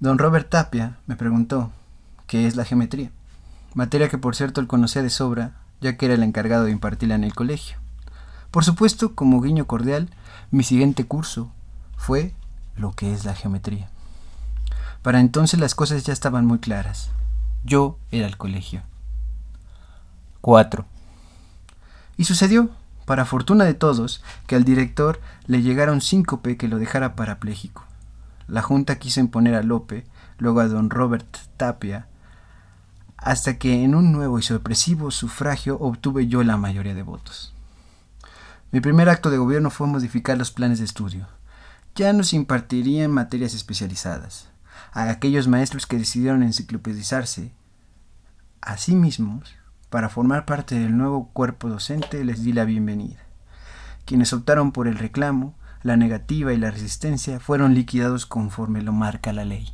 Don 0.00 0.18
Robert 0.18 0.50
Tapia 0.50 0.98
me 1.06 1.16
preguntó 1.16 1.70
qué 2.26 2.46
es 2.46 2.56
la 2.56 2.64
geometría, 2.64 3.10
materia 3.74 4.08
que 4.08 4.18
por 4.18 4.34
cierto 4.34 4.60
él 4.60 4.66
conocía 4.66 5.02
de 5.02 5.10
sobra, 5.10 5.52
ya 5.80 5.96
que 5.96 6.06
era 6.06 6.14
el 6.14 6.22
encargado 6.22 6.64
de 6.64 6.72
impartirla 6.72 7.14
en 7.14 7.24
el 7.24 7.34
colegio. 7.34 7.78
Por 8.50 8.64
supuesto, 8.64 9.14
como 9.14 9.40
guiño 9.40 9.66
cordial, 9.66 10.10
mi 10.50 10.64
siguiente 10.64 11.06
curso 11.06 11.50
fue 11.96 12.34
lo 12.76 12.92
que 12.92 13.12
es 13.12 13.24
la 13.24 13.34
geometría. 13.34 13.88
Para 15.02 15.20
entonces 15.20 15.60
las 15.60 15.74
cosas 15.74 16.02
ya 16.04 16.12
estaban 16.12 16.44
muy 16.46 16.58
claras. 16.58 17.10
Yo 17.62 17.98
era 18.10 18.26
el 18.26 18.36
colegio. 18.36 18.82
4. 20.40 20.84
Y 22.16 22.24
sucedió, 22.24 22.70
para 23.04 23.24
fortuna 23.24 23.64
de 23.64 23.74
todos, 23.74 24.22
que 24.46 24.56
al 24.56 24.64
director 24.64 25.20
le 25.46 25.62
llegara 25.62 25.92
un 25.92 26.00
síncope 26.00 26.56
que 26.56 26.68
lo 26.68 26.78
dejara 26.78 27.16
parapléjico. 27.16 27.84
La 28.46 28.62
Junta 28.62 28.98
quiso 28.98 29.20
imponer 29.20 29.54
a 29.54 29.62
Lope, 29.62 30.06
luego 30.38 30.60
a 30.60 30.68
don 30.68 30.90
Robert 30.90 31.38
Tapia, 31.56 32.08
hasta 33.16 33.58
que 33.58 33.84
en 33.84 33.94
un 33.94 34.12
nuevo 34.12 34.38
y 34.38 34.42
sorpresivo 34.42 35.10
sufragio 35.10 35.78
obtuve 35.80 36.26
yo 36.26 36.44
la 36.44 36.56
mayoría 36.56 36.94
de 36.94 37.02
votos. 37.02 37.54
Mi 38.70 38.80
primer 38.80 39.08
acto 39.08 39.30
de 39.30 39.38
gobierno 39.38 39.70
fue 39.70 39.86
modificar 39.86 40.36
los 40.36 40.50
planes 40.50 40.78
de 40.78 40.84
estudio. 40.84 41.28
Ya 41.94 42.12
nos 42.12 42.32
impartirían 42.32 43.10
materias 43.10 43.54
especializadas. 43.54 44.48
A 44.92 45.08
aquellos 45.08 45.48
maestros 45.48 45.86
que 45.86 45.96
decidieron 45.96 46.42
enciclopedizarse 46.42 47.52
a 48.60 48.76
sí 48.76 48.94
mismos 48.94 49.54
para 49.90 50.08
formar 50.08 50.44
parte 50.44 50.74
del 50.74 50.96
nuevo 50.96 51.30
cuerpo 51.32 51.68
docente 51.68 52.24
les 52.24 52.42
di 52.42 52.52
la 52.52 52.64
bienvenida. 52.64 53.20
Quienes 54.04 54.32
optaron 54.32 54.72
por 54.72 54.88
el 54.88 54.98
reclamo, 54.98 55.54
la 55.84 55.96
negativa 55.96 56.52
y 56.52 56.56
la 56.56 56.70
resistencia 56.70 57.38
fueron 57.38 57.74
liquidados 57.74 58.24
conforme 58.26 58.82
lo 58.82 58.92
marca 58.92 59.32
la 59.34 59.44
ley. 59.44 59.68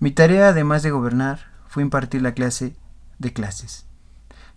Mi 0.00 0.10
tarea, 0.10 0.48
además 0.48 0.82
de 0.82 0.90
gobernar, 0.90 1.46
fue 1.68 1.84
impartir 1.84 2.22
la 2.22 2.34
clase 2.34 2.74
de 3.20 3.32
clases, 3.32 3.86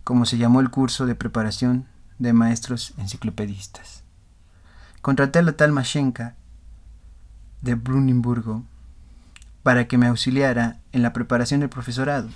como 0.03 0.25
se 0.25 0.39
llamó 0.39 0.59
el 0.59 0.71
curso 0.71 1.05
de 1.05 1.13
preparación 1.13 1.85
de 2.17 2.33
maestros 2.33 2.95
enciclopedistas. 2.97 4.03
Contraté 5.03 5.37
a 5.37 5.43
la 5.43 5.51
tal 5.51 5.71
Mashenka 5.71 6.35
de 7.61 7.75
Brunimburgo 7.75 8.63
para 9.61 9.87
que 9.87 9.99
me 9.99 10.07
auxiliara 10.07 10.79
en 10.93 11.03
la 11.03 11.13
preparación 11.13 11.59
del 11.59 11.69
profesorado 11.69 12.29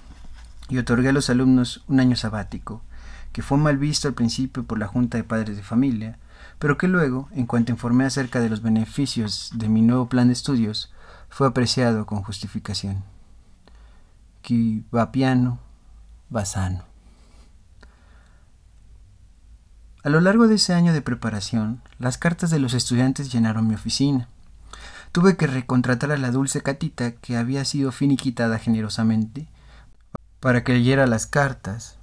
y 0.69 0.77
otorgué 0.77 1.09
a 1.09 1.13
los 1.13 1.31
alumnos 1.31 1.83
un 1.87 1.99
año 1.99 2.15
sabático, 2.15 2.83
que 3.31 3.41
fue 3.41 3.57
mal 3.57 3.79
visto 3.79 4.07
al 4.07 4.13
principio 4.13 4.65
por 4.65 4.77
la 4.77 4.87
Junta 4.87 5.17
de 5.17 5.23
Padres 5.23 5.57
de 5.57 5.63
Familia, 5.63 6.19
pero 6.59 6.77
que 6.77 6.89
luego, 6.89 7.29
en 7.31 7.45
cuanto 7.45 7.71
informé 7.71 8.05
acerca 8.05 8.41
de 8.41 8.49
los 8.49 8.61
beneficios 8.61 9.51
de 9.55 9.69
mi 9.69 9.81
nuevo 9.81 10.09
plan 10.09 10.27
de 10.27 10.33
estudios, 10.33 10.93
fue 11.29 11.47
apreciado 11.47 12.05
con 12.05 12.21
justificación. 12.21 13.03
Qui 14.41 14.85
va 14.93 15.11
piano, 15.11 15.59
va 16.35 16.45
sano. 16.45 16.83
A 20.03 20.09
lo 20.09 20.19
largo 20.19 20.47
de 20.47 20.55
ese 20.55 20.73
año 20.73 20.91
de 20.91 21.01
preparación, 21.01 21.81
las 21.97 22.17
cartas 22.17 22.49
de 22.49 22.59
los 22.59 22.73
estudiantes 22.73 23.31
llenaron 23.31 23.67
mi 23.67 23.75
oficina. 23.75 24.27
Tuve 25.11 25.37
que 25.37 25.47
recontratar 25.47 26.11
a 26.11 26.17
la 26.17 26.31
dulce 26.31 26.61
Catita 26.61 27.13
que 27.13 27.37
había 27.37 27.65
sido 27.65 27.91
finiquitada 27.91 28.59
generosamente 28.59 29.47
para 30.39 30.63
que 30.63 30.73
leyera 30.73 31.07
las 31.07 31.25
cartas, 31.25 31.97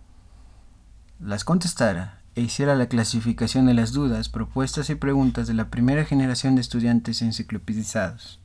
las 1.21 1.45
contestara 1.45 2.21
e 2.37 2.43
hiciera 2.43 2.77
la 2.77 2.87
clasificación 2.87 3.67
de 3.67 3.75
las 3.75 3.93
dudas, 3.93 4.29
propuestas 4.29 4.91
y 4.91 4.95
preguntas 4.95 5.47
de 5.49 5.55
la 5.55 5.71
primera 5.71 6.05
generación 6.05 6.55
de 6.55 6.61
estudiantes 6.61 7.23
enciclopedizados. 7.23 8.39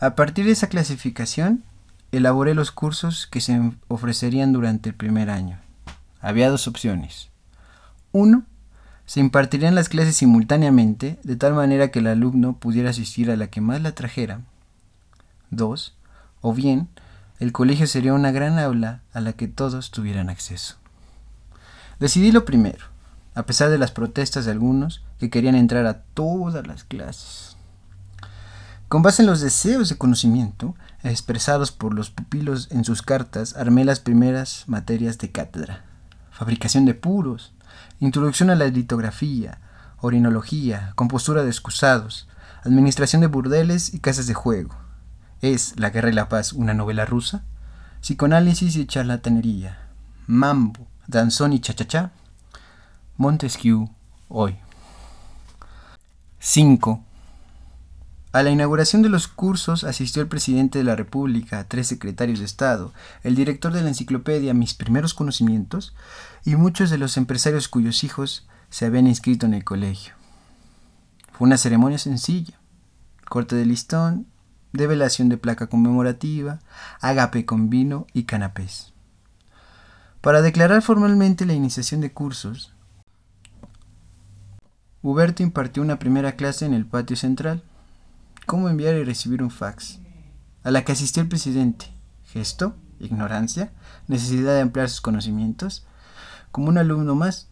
A 0.00 0.14
partir 0.14 0.46
de 0.46 0.52
esa 0.52 0.68
clasificación, 0.68 1.62
elaboré 2.10 2.54
los 2.54 2.72
cursos 2.72 3.26
que 3.26 3.42
se 3.42 3.60
ofrecerían 3.88 4.52
durante 4.52 4.88
el 4.88 4.94
primer 4.94 5.28
año. 5.28 5.58
Había 6.20 6.50
dos 6.50 6.66
opciones. 6.66 7.28
Uno, 8.12 8.44
se 9.04 9.20
impartirían 9.20 9.74
las 9.74 9.88
clases 9.88 10.16
simultáneamente, 10.16 11.18
de 11.22 11.36
tal 11.36 11.52
manera 11.52 11.90
que 11.90 11.98
el 11.98 12.06
alumno 12.06 12.56
pudiera 12.56 12.90
asistir 12.90 13.30
a 13.30 13.36
la 13.36 13.48
que 13.48 13.60
más 13.60 13.82
la 13.82 13.92
trajera. 13.92 14.40
Dos, 15.50 15.94
o 16.40 16.54
bien, 16.54 16.88
el 17.40 17.52
colegio 17.52 17.86
sería 17.86 18.14
una 18.14 18.32
gran 18.32 18.58
aula 18.58 19.02
a 19.12 19.20
la 19.20 19.34
que 19.34 19.48
todos 19.48 19.90
tuvieran 19.90 20.30
acceso. 20.30 20.79
Decidí 22.00 22.32
lo 22.32 22.44
primero, 22.44 22.86
a 23.34 23.44
pesar 23.44 23.70
de 23.70 23.78
las 23.78 23.92
protestas 23.92 24.44
de 24.44 24.50
algunos 24.50 25.04
que 25.18 25.30
querían 25.30 25.54
entrar 25.54 25.86
a 25.86 26.02
todas 26.02 26.66
las 26.66 26.82
clases. 26.82 27.56
Con 28.88 29.02
base 29.02 29.22
en 29.22 29.28
los 29.28 29.40
deseos 29.40 29.88
de 29.88 29.96
conocimiento 29.96 30.74
expresados 31.04 31.70
por 31.70 31.94
los 31.94 32.10
pupilos 32.10 32.68
en 32.72 32.84
sus 32.84 33.02
cartas, 33.02 33.54
armé 33.56 33.84
las 33.84 34.00
primeras 34.00 34.64
materias 34.66 35.18
de 35.18 35.30
cátedra. 35.30 35.84
Fabricación 36.32 36.86
de 36.86 36.94
puros, 36.94 37.54
introducción 38.00 38.50
a 38.50 38.56
la 38.56 38.66
litografía, 38.66 39.60
orinología, 40.00 40.92
compostura 40.96 41.44
de 41.44 41.50
excusados, 41.50 42.28
administración 42.64 43.20
de 43.20 43.28
burdeles 43.28 43.94
y 43.94 44.00
casas 44.00 44.26
de 44.26 44.34
juego, 44.34 44.74
¿Es 45.42 45.80
La 45.80 45.88
Guerra 45.88 46.10
y 46.10 46.12
la 46.12 46.28
Paz 46.28 46.52
una 46.52 46.74
novela 46.74 47.06
rusa? 47.06 47.44
Psicoanálisis 48.02 48.76
y 48.76 48.84
charlatanería. 48.84 49.78
Mambo, 50.26 50.86
danzón 51.10 51.52
y 51.52 51.60
chachachá. 51.60 52.12
Montesquieu, 53.16 53.90
hoy. 54.28 54.56
5. 56.38 57.04
A 58.32 58.42
la 58.42 58.50
inauguración 58.50 59.02
de 59.02 59.08
los 59.08 59.28
cursos 59.28 59.84
asistió 59.84 60.22
el 60.22 60.28
presidente 60.28 60.78
de 60.78 60.84
la 60.84 60.96
República, 60.96 61.66
tres 61.68 61.88
secretarios 61.88 62.38
de 62.38 62.44
Estado, 62.44 62.92
el 63.22 63.34
director 63.34 63.72
de 63.72 63.82
la 63.82 63.88
enciclopedia 63.88 64.54
Mis 64.54 64.74
primeros 64.74 65.14
conocimientos 65.14 65.94
y 66.44 66.56
muchos 66.56 66.90
de 66.90 66.98
los 66.98 67.16
empresarios 67.16 67.68
cuyos 67.68 68.04
hijos 68.04 68.48
se 68.70 68.86
habían 68.86 69.06
inscrito 69.06 69.46
en 69.46 69.54
el 69.54 69.64
colegio. 69.64 70.14
Fue 71.32 71.46
una 71.46 71.58
ceremonia 71.58 71.98
sencilla, 71.98 72.58
corte 73.28 73.56
de 73.56 73.66
listón 73.66 74.26
develación 74.72 75.28
de 75.28 75.36
placa 75.36 75.66
conmemorativa, 75.68 76.60
agape 77.00 77.44
con 77.44 77.70
vino 77.70 78.06
y 78.12 78.24
canapés. 78.24 78.92
Para 80.20 80.42
declarar 80.42 80.82
formalmente 80.82 81.46
la 81.46 81.54
iniciación 81.54 82.02
de 82.02 82.12
cursos, 82.12 82.74
Huberto 85.02 85.42
impartió 85.42 85.82
una 85.82 85.98
primera 85.98 86.32
clase 86.32 86.66
en 86.66 86.74
el 86.74 86.84
patio 86.84 87.16
central, 87.16 87.62
cómo 88.44 88.68
enviar 88.68 88.96
y 88.96 89.04
recibir 89.04 89.42
un 89.42 89.50
fax, 89.50 89.98
a 90.62 90.70
la 90.70 90.84
que 90.84 90.92
asistió 90.92 91.22
el 91.22 91.28
presidente. 91.28 91.86
Gesto, 92.24 92.76
ignorancia, 92.98 93.72
necesidad 94.08 94.54
de 94.54 94.60
ampliar 94.60 94.90
sus 94.90 95.00
conocimientos, 95.00 95.86
como 96.52 96.68
un 96.68 96.76
alumno 96.76 97.14
más. 97.14 97.48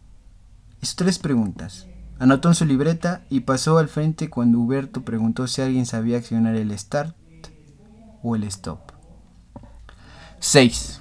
Hizo 0.79 0.93
tres 0.95 1.17
preguntas. 1.17 1.87
Anotó 2.19 2.49
en 2.49 2.55
su 2.55 2.65
libreta 2.65 3.23
y 3.29 3.41
pasó 3.41 3.79
al 3.79 3.87
frente 3.87 4.29
cuando 4.29 4.59
Huberto 4.59 5.01
preguntó 5.03 5.47
si 5.47 5.63
alguien 5.63 5.87
sabía 5.87 6.17
accionar 6.17 6.55
el 6.55 6.77
start 6.77 7.15
o 8.21 8.35
el 8.35 8.43
stop. 8.43 8.91
6. 10.39 10.99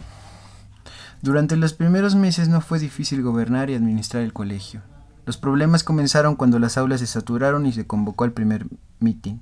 Durante 1.21 1.57
los 1.57 1.73
primeros 1.73 2.15
meses 2.15 2.49
no 2.49 2.61
fue 2.61 2.79
difícil 2.79 3.23
gobernar 3.23 3.71
y 3.71 3.75
administrar 3.75 4.23
el 4.23 4.33
colegio. 4.33 4.83
Los 5.27 5.37
problemas 5.37 5.83
comenzaron 5.83 6.37
cuando 6.37 6.59
las 6.59 6.79
aulas 6.79 7.01
se 7.01 7.07
saturaron 7.07 7.67
y 7.67 7.73
se 7.73 7.87
convocó 7.87 8.25
al 8.25 8.33
primer 8.33 8.67
meeting. 9.01 9.41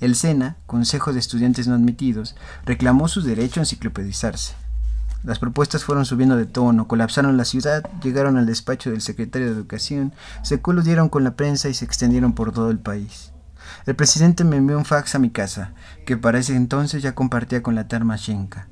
El 0.00 0.16
SENA, 0.16 0.56
Consejo 0.66 1.12
de 1.12 1.20
Estudiantes 1.20 1.68
No 1.68 1.74
Admitidos, 1.74 2.34
reclamó 2.64 3.06
su 3.06 3.22
derecho 3.22 3.60
a 3.60 3.62
enciclopedizarse. 3.62 4.54
Las 5.22 5.38
propuestas 5.38 5.84
fueron 5.84 6.04
subiendo 6.04 6.36
de 6.36 6.46
tono, 6.46 6.88
colapsaron 6.88 7.36
la 7.36 7.44
ciudad, 7.44 7.88
llegaron 8.02 8.36
al 8.36 8.46
despacho 8.46 8.90
del 8.90 9.02
secretario 9.02 9.48
de 9.48 9.54
Educación, 9.54 10.12
se 10.42 10.60
coludieron 10.60 11.08
con 11.08 11.22
la 11.22 11.36
prensa 11.36 11.68
y 11.68 11.74
se 11.74 11.84
extendieron 11.84 12.32
por 12.32 12.50
todo 12.50 12.70
el 12.70 12.80
país. 12.80 13.32
El 13.86 13.94
presidente 13.94 14.42
me 14.42 14.56
envió 14.56 14.78
un 14.78 14.84
fax 14.84 15.14
a 15.14 15.20
mi 15.20 15.30
casa, 15.30 15.72
que 16.06 16.16
para 16.16 16.38
ese 16.38 16.56
entonces 16.56 17.02
ya 17.02 17.14
compartía 17.14 17.62
con 17.62 17.76
la 17.76 17.86
Tarma 17.86 18.16
Shenka. 18.16 18.68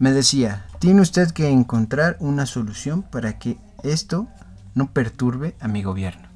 Me 0.00 0.10
decía, 0.10 0.66
tiene 0.80 1.00
usted 1.00 1.30
que 1.30 1.48
encontrar 1.48 2.16
una 2.18 2.46
solución 2.46 3.02
para 3.02 3.38
que 3.38 3.58
esto 3.84 4.26
no 4.74 4.92
perturbe 4.92 5.54
a 5.60 5.68
mi 5.68 5.84
gobierno. 5.84 6.26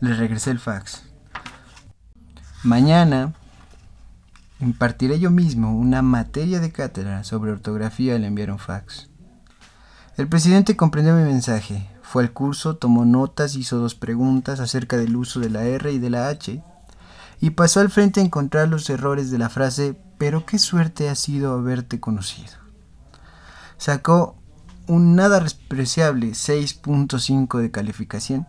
Le 0.00 0.14
regresé 0.14 0.52
el 0.52 0.60
fax. 0.60 1.02
Mañana 2.62 3.34
Impartiré 4.60 5.18
yo 5.18 5.30
mismo 5.30 5.74
una 5.74 6.02
materia 6.02 6.60
de 6.60 6.70
cátedra 6.70 7.24
sobre 7.24 7.50
ortografía 7.50 8.14
al 8.14 8.24
enviar 8.24 8.50
un 8.50 8.58
fax. 8.58 9.08
El 10.18 10.28
presidente 10.28 10.76
comprendió 10.76 11.14
mi 11.14 11.22
mensaje, 11.22 11.88
fue 12.02 12.24
al 12.24 12.32
curso, 12.32 12.76
tomó 12.76 13.06
notas, 13.06 13.56
hizo 13.56 13.78
dos 13.78 13.94
preguntas 13.94 14.60
acerca 14.60 14.98
del 14.98 15.16
uso 15.16 15.40
de 15.40 15.48
la 15.48 15.64
R 15.64 15.90
y 15.90 15.98
de 15.98 16.10
la 16.10 16.28
H, 16.28 16.62
y 17.40 17.50
pasó 17.50 17.80
al 17.80 17.90
frente 17.90 18.20
a 18.20 18.24
encontrar 18.24 18.68
los 18.68 18.88
errores 18.90 19.30
de 19.30 19.38
la 19.38 19.48
frase 19.48 19.96
pero 20.18 20.44
qué 20.44 20.58
suerte 20.58 21.08
ha 21.08 21.14
sido 21.14 21.54
haberte 21.54 21.98
conocido. 21.98 22.52
Sacó 23.78 24.36
un 24.86 25.16
nada 25.16 25.40
despreciable 25.40 26.32
6.5 26.32 27.58
de 27.58 27.70
calificación. 27.70 28.46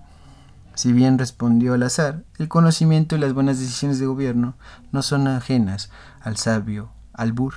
Si 0.76 0.92
bien 0.92 1.18
respondió 1.18 1.74
al 1.74 1.84
azar, 1.84 2.26
el 2.40 2.50
conocimiento 2.50 3.16
y 3.16 3.20
las 3.20 3.34
buenas 3.34 3.60
decisiones 3.60 4.00
de 4.00 4.06
gobierno 4.06 4.56
no 4.92 5.02
son 5.02 5.30
ajenas 5.30 5.92
al 6.20 6.36
sabio 6.36 6.92
albur. 7.14 7.54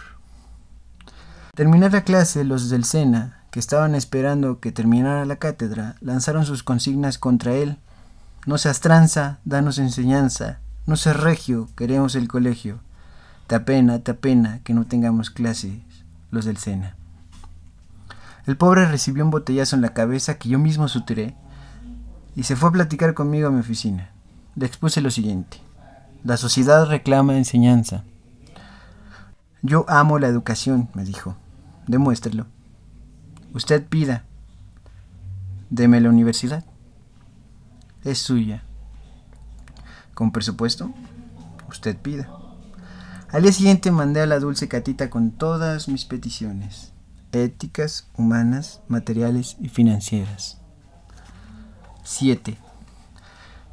Terminar 1.57 1.93
la 1.93 2.05
clase, 2.05 2.45
los 2.45 2.69
del 2.69 2.85
Sena, 2.85 3.45
que 3.51 3.59
estaban 3.59 3.97
esperando 3.97 4.61
que 4.61 4.71
terminara 4.71 5.25
la 5.25 5.37
cátedra, 5.37 5.97
lanzaron 6.01 6.47
sus 6.47 6.63
consignas 6.63 7.19
contra 7.19 7.55
él. 7.55 7.79
No 8.47 8.59
seas 8.59 8.79
tranza, 8.81 9.39
danos 9.45 9.79
enseñanza. 9.79 10.61
No 10.87 10.97
seas 10.97 11.19
regio, 11.19 11.69
queremos 11.77 12.15
el 12.15 12.29
colegio. 12.29 12.79
Te 13.47 13.55
apena, 13.55 14.01
te 14.01 14.11
apena 14.11 14.61
que 14.65 14.75
no 14.75 14.87
tengamos 14.87 15.31
clases, 15.31 15.73
los 16.31 16.45
del 16.45 16.59
Sena. 16.59 16.95
El 18.47 18.59
pobre 18.59 18.87
recibió 18.87 19.25
un 19.25 19.31
botellazo 19.31 19.77
en 19.77 19.83
la 19.83 19.95
cabeza 19.95 20.37
que 20.37 20.51
yo 20.51 20.59
mismo 20.59 20.89
suturé 20.89 21.35
y 22.37 22.43
se 22.43 22.57
fue 22.57 22.69
a 22.69 22.73
platicar 22.73 23.15
conmigo 23.15 23.49
a 23.49 23.51
mi 23.51 23.61
oficina. 23.61 24.11
Le 24.57 24.67
expuse 24.67 25.01
lo 25.01 25.11
siguiente. 25.11 25.59
La 26.23 26.37
sociedad 26.37 26.87
reclama 26.87 27.37
enseñanza. 27.37 28.05
Yo 29.63 29.87
amo 29.89 30.19
la 30.19 30.29
educación, 30.29 30.91
me 30.93 31.05
dijo. 31.05 31.37
Demuéstrelo. 31.87 32.47
Usted 33.55 33.87
pida. 33.87 34.25
Deme 35.71 36.01
la 36.01 36.11
universidad. 36.11 36.65
Es 38.05 38.19
suya. 38.19 38.63
Con 40.15 40.31
presupuesto, 40.31 40.93
usted 41.69 41.97
pida. 41.97 42.29
Al 43.31 43.43
día 43.43 43.53
siguiente 43.53 43.91
mandé 43.91 44.21
a 44.21 44.27
la 44.27 44.39
dulce 44.39 44.69
catita 44.69 45.11
con 45.11 45.33
todas 45.33 45.89
mis 45.89 46.05
peticiones, 46.05 46.93
éticas, 47.33 48.07
humanas, 48.17 48.81
materiales 48.87 49.57
y 49.61 49.69
financieras. 49.69 50.59
7. 52.05 52.57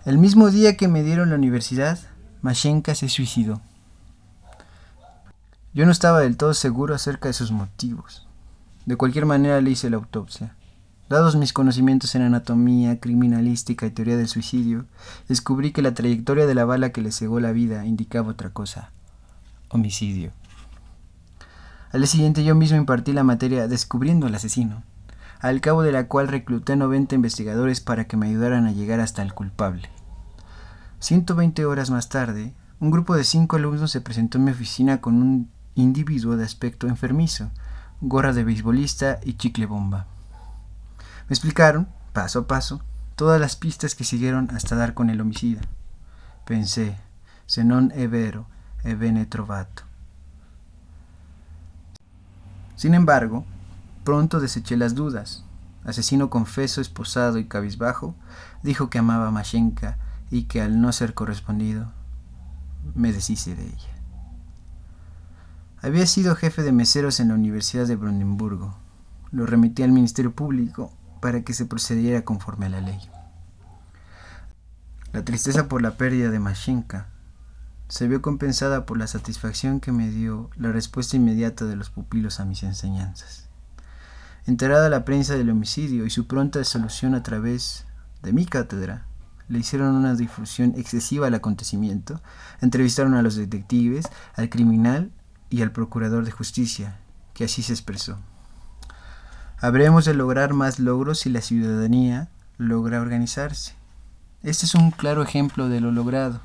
El 0.06 0.18
mismo 0.18 0.50
día 0.50 0.78
que 0.78 0.88
me 0.88 1.04
dieron 1.04 1.30
la 1.30 1.36
universidad, 1.36 2.00
Mashenka 2.42 2.96
se 2.96 3.08
suicidó. 3.08 3.62
Yo 5.74 5.86
no 5.86 5.92
estaba 5.92 6.22
del 6.22 6.38
todo 6.38 6.56
seguro 6.56 6.96
acerca 6.96 7.30
de 7.30 7.34
sus 7.34 7.52
motivos. 7.52 8.28
De 8.88 8.96
cualquier 8.96 9.28
manera 9.28 9.62
le 9.62 9.70
hice 9.70 9.92
la 9.92 9.98
autopsia. 9.98 10.56
Dados 11.12 11.36
mis 11.36 11.52
conocimientos 11.52 12.16
en 12.16 12.22
anatomía, 12.22 13.02
criminalística 13.02 13.86
y 13.86 13.90
teoría 13.90 14.16
del 14.16 14.30
suicidio, 14.30 14.86
descubrí 15.28 15.74
que 15.74 15.82
la 15.82 15.94
trayectoria 15.94 16.46
de 16.46 16.56
la 16.56 16.64
bala 16.64 16.94
que 16.94 17.02
le 17.02 17.12
cegó 17.12 17.42
la 17.42 17.52
vida 17.52 17.86
indicaba 17.86 18.30
otra 18.30 18.52
cosa 18.52 18.92
homicidio. 19.68 20.32
Al 21.92 22.00
día 22.00 22.08
siguiente 22.08 22.46
yo 22.46 22.56
mismo 22.56 22.78
impartí 22.78 23.12
la 23.12 23.26
materia 23.26 23.68
Descubriendo 23.68 24.26
al 24.28 24.36
asesino, 24.36 24.84
al 25.42 25.60
cabo 25.60 25.84
de 25.84 25.92
la 25.92 26.08
cual 26.08 26.30
recluté 26.30 26.78
90 26.78 27.14
investigadores 27.16 27.82
para 27.82 28.06
que 28.06 28.16
me 28.16 28.28
ayudaran 28.28 28.66
a 28.66 28.72
llegar 28.72 29.02
hasta 29.02 29.22
el 29.22 29.34
culpable. 29.34 29.90
120 31.00 31.66
horas 31.66 31.92
más 31.92 32.08
tarde, 32.08 32.54
un 32.80 32.90
grupo 32.90 33.18
de 33.18 33.26
cinco 33.26 33.58
alumnos 33.58 33.92
se 33.92 34.00
presentó 34.00 34.38
en 34.38 34.46
mi 34.46 34.52
oficina 34.52 35.02
con 35.02 35.16
un 35.16 35.50
individuo 35.76 36.38
de 36.38 36.46
aspecto 36.46 36.88
enfermizo, 36.88 37.52
gorra 38.00 38.32
de 38.32 38.46
beisbolista 38.46 39.20
y 39.26 39.34
chicle 39.34 39.66
bomba. 39.66 40.08
Me 41.28 41.34
explicaron, 41.34 41.88
paso 42.14 42.40
a 42.40 42.48
paso, 42.48 42.82
todas 43.16 43.40
las 43.40 43.56
pistas 43.56 43.96
que 43.96 44.04
siguieron 44.04 44.50
hasta 44.52 44.76
dar 44.76 44.94
con 44.94 45.10
el 45.10 45.22
homicida. 45.22 45.62
Pensé, 46.46 46.98
se 47.46 47.64
non 47.64 47.92
è 47.94 48.08
vero, 48.08 48.48
e 48.84 48.96
bene 48.96 49.26
trovato. 49.26 49.84
Sin 52.76 52.94
embargo, 52.94 53.46
pronto 54.04 54.40
deseché 54.40 54.76
las 54.76 54.96
dudas. 54.96 55.46
Asesino 55.84 56.30
confeso, 56.30 56.82
esposado 56.82 57.38
y 57.38 57.46
cabizbajo, 57.46 58.16
dijo 58.64 58.90
que 58.90 59.00
amaba 59.00 59.28
a 59.28 59.32
Mashenka 59.32 59.98
y 60.30 60.44
que 60.44 60.62
al 60.62 60.82
no 60.82 60.92
ser 60.92 61.14
correspondido, 61.14 61.92
me 62.96 63.12
deshice 63.12 63.56
de 63.56 63.66
ella. 63.66 63.90
Había 65.82 66.06
sido 66.06 66.36
jefe 66.36 66.62
de 66.62 66.72
meseros 66.72 67.20
en 67.20 67.30
la 67.30 67.34
Universidad 67.34 67.88
de 67.88 67.96
Brandenburgo. 67.96 68.78
Lo 69.32 69.46
remití 69.46 69.82
al 69.84 69.92
Ministerio 69.92 70.34
Público 70.34 70.92
para 71.22 71.44
que 71.44 71.54
se 71.54 71.66
procediera 71.66 72.24
conforme 72.24 72.66
a 72.66 72.70
la 72.70 72.82
ley. 72.82 73.00
La 75.14 75.24
tristeza 75.24 75.70
por 75.70 75.82
la 75.82 75.92
pérdida 75.92 76.30
de 76.30 76.40
Mashenka 76.40 77.08
se 77.88 78.08
vio 78.08 78.22
compensada 78.22 78.86
por 78.86 78.98
la 78.98 79.08
satisfacción 79.08 79.80
que 79.80 79.92
me 79.92 80.10
dio 80.10 80.50
la 80.56 80.72
respuesta 80.72 81.18
inmediata 81.18 81.66
de 81.66 81.76
los 81.76 81.90
pupilos 81.90 82.40
a 82.40 82.46
mis 82.46 82.64
enseñanzas. 82.64 83.50
Enterada 84.46 84.90
la 84.90 85.06
prensa 85.06 85.36
del 85.36 85.50
homicidio 85.50 86.06
y 86.06 86.10
su 86.10 86.28
pronta 86.28 86.64
solución 86.64 87.14
a 87.16 87.24
través 87.24 87.86
de 88.24 88.34
mi 88.34 88.46
cátedra, 88.46 89.06
le 89.50 89.60
hicieron 89.60 89.96
una 89.96 90.16
difusión 90.16 90.74
excesiva 90.78 91.28
al 91.28 91.34
acontecimiento, 91.34 92.22
entrevistaron 92.62 93.16
a 93.16 93.22
los 93.22 93.36
detectives, 93.36 94.06
al 94.36 94.50
criminal 94.50 95.12
y 95.50 95.62
al 95.62 95.74
procurador 95.74 96.24
de 96.24 96.32
justicia, 96.32 97.00
que 97.34 97.44
así 97.44 97.62
se 97.62 97.74
expresó. 97.74 98.18
Habremos 99.64 100.06
de 100.06 100.16
lograr 100.16 100.56
más 100.56 100.80
logros 100.80 101.20
si 101.20 101.30
la 101.30 101.40
ciudadanía 101.40 102.30
logra 102.58 103.00
organizarse. 103.00 103.76
Este 104.42 104.66
es 104.66 104.74
un 104.74 104.90
claro 104.90 105.22
ejemplo 105.22 105.70
de 105.70 105.80
lo 105.80 105.92
logrado. 105.92 106.40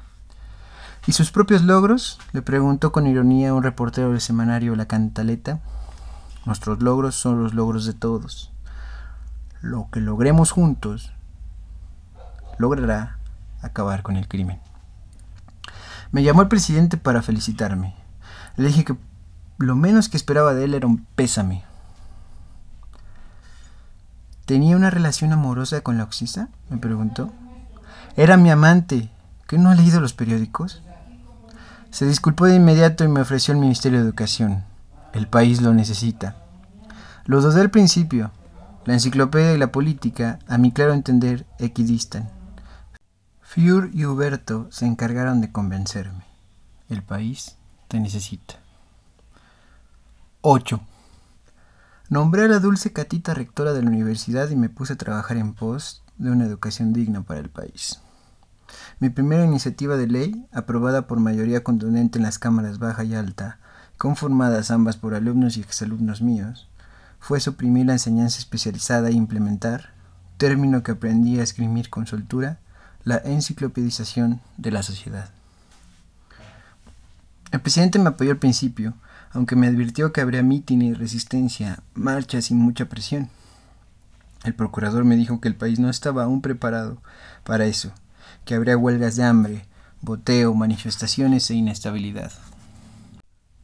¿Y 1.06 1.12
sus 1.12 1.30
propios 1.30 1.62
logros? 1.62 2.18
le 2.34 2.42
preguntó 2.42 2.92
con 2.92 3.06
ironía 3.06 3.54
un 3.54 3.62
reportero 3.62 4.10
del 4.10 4.20
semanario 4.20 4.76
La 4.76 4.84
Cantaleta. 4.84 5.60
Nuestros 6.44 6.82
logros 6.82 7.14
son 7.14 7.42
los 7.42 7.54
logros 7.54 7.86
de 7.86 7.94
todos. 7.94 8.52
Lo 9.62 9.88
que 9.90 10.00
logremos 10.00 10.50
juntos 10.50 11.14
logrará 12.58 13.16
acabar 13.62 14.02
con 14.02 14.16
el 14.16 14.28
crimen. 14.28 14.60
Me 16.12 16.22
llamó 16.22 16.42
el 16.42 16.48
presidente 16.48 16.98
para 16.98 17.22
felicitarme. 17.22 17.94
Le 18.56 18.66
dije 18.66 18.84
que 18.84 18.94
lo 19.56 19.74
menos 19.74 20.10
que 20.10 20.18
esperaba 20.18 20.52
de 20.52 20.64
él 20.64 20.74
era 20.74 20.86
un 20.86 21.06
pésame. 21.14 21.64
¿Tenía 24.46 24.76
una 24.76 24.90
relación 24.90 25.32
amorosa 25.32 25.80
con 25.80 25.98
la 25.98 26.04
Oxisa? 26.04 26.48
me 26.70 26.78
preguntó. 26.78 27.32
Era 28.16 28.36
mi 28.36 28.48
amante. 28.48 29.10
¿Qué 29.48 29.58
no 29.58 29.70
ha 29.70 29.74
leído 29.74 30.00
los 30.00 30.14
periódicos? 30.14 30.82
Se 31.90 32.06
disculpó 32.06 32.46
de 32.46 32.54
inmediato 32.54 33.02
y 33.02 33.08
me 33.08 33.20
ofreció 33.20 33.52
el 33.52 33.60
Ministerio 33.60 33.98
de 33.98 34.04
Educación. 34.04 34.64
El 35.12 35.26
país 35.26 35.62
lo 35.62 35.74
necesita. 35.74 36.36
Lo 37.24 37.40
dudé 37.40 37.60
al 37.60 37.70
principio. 37.70 38.30
La 38.84 38.94
enciclopedia 38.94 39.52
y 39.52 39.58
la 39.58 39.72
política, 39.72 40.38
a 40.46 40.58
mi 40.58 40.70
claro 40.70 40.92
entender, 40.92 41.44
equidistan. 41.58 42.30
Fiur 43.42 43.90
y 43.92 44.04
Huberto 44.04 44.68
se 44.70 44.86
encargaron 44.86 45.40
de 45.40 45.50
convencerme. 45.50 46.24
El 46.88 47.02
país 47.02 47.56
te 47.88 47.98
necesita. 47.98 48.54
8. 50.42 50.80
Nombré 52.08 52.44
a 52.44 52.48
la 52.48 52.60
dulce 52.60 52.92
Catita 52.92 53.34
rectora 53.34 53.72
de 53.72 53.82
la 53.82 53.90
universidad 53.90 54.48
y 54.50 54.56
me 54.56 54.68
puse 54.68 54.92
a 54.92 54.96
trabajar 54.96 55.38
en 55.38 55.54
pos 55.54 56.04
de 56.18 56.30
una 56.30 56.44
educación 56.44 56.92
digna 56.92 57.22
para 57.22 57.40
el 57.40 57.50
país. 57.50 58.00
Mi 59.00 59.10
primera 59.10 59.44
iniciativa 59.44 59.96
de 59.96 60.06
ley, 60.06 60.46
aprobada 60.52 61.08
por 61.08 61.18
mayoría 61.18 61.64
contundente 61.64 62.18
en 62.18 62.22
las 62.22 62.38
cámaras 62.38 62.78
baja 62.78 63.02
y 63.02 63.16
alta, 63.16 63.58
conformadas 63.98 64.70
ambas 64.70 64.96
por 64.96 65.14
alumnos 65.14 65.56
y 65.56 65.62
exalumnos 65.62 66.22
míos, 66.22 66.68
fue 67.18 67.40
suprimir 67.40 67.86
la 67.86 67.94
enseñanza 67.94 68.38
especializada 68.38 69.08
e 69.08 69.12
implementar, 69.14 69.90
término 70.36 70.84
que 70.84 70.92
aprendí 70.92 71.40
a 71.40 71.42
escribir 71.42 71.90
con 71.90 72.06
soltura, 72.06 72.60
la 73.02 73.16
enciclopedización 73.16 74.40
de 74.58 74.70
la 74.70 74.84
sociedad. 74.84 75.30
El 77.50 77.60
presidente 77.60 77.98
me 77.98 78.10
apoyó 78.10 78.30
al 78.30 78.38
principio, 78.38 78.94
aunque 79.36 79.54
me 79.54 79.66
advirtió 79.66 80.14
que 80.14 80.22
habría 80.22 80.42
mítines, 80.42 80.96
resistencia, 80.96 81.82
marchas 81.92 82.50
y 82.50 82.54
mucha 82.54 82.86
presión. 82.86 83.28
El 84.44 84.54
procurador 84.54 85.04
me 85.04 85.14
dijo 85.14 85.42
que 85.42 85.48
el 85.48 85.54
país 85.54 85.78
no 85.78 85.90
estaba 85.90 86.24
aún 86.24 86.40
preparado 86.40 86.96
para 87.44 87.66
eso 87.66 87.92
que 88.46 88.54
habría 88.54 88.78
huelgas 88.78 89.16
de 89.16 89.24
hambre, 89.24 89.66
boteo, 90.00 90.54
manifestaciones 90.54 91.50
e 91.50 91.54
inestabilidad. 91.54 92.32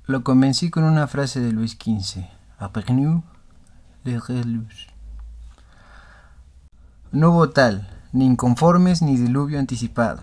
Lo 0.05 0.25
convencí 0.25 0.69
con 0.71 0.85
una 0.85 1.07
frase 1.07 1.41
de 1.41 1.53
Luis 1.53 1.79
XV. 1.83 2.27
No 7.13 7.31
hubo 7.31 7.49
tal, 7.49 7.89
ni 8.13 8.27
inconformes 8.27 9.01
ni 9.01 9.17
diluvio 9.17 9.59
anticipado. 9.59 10.23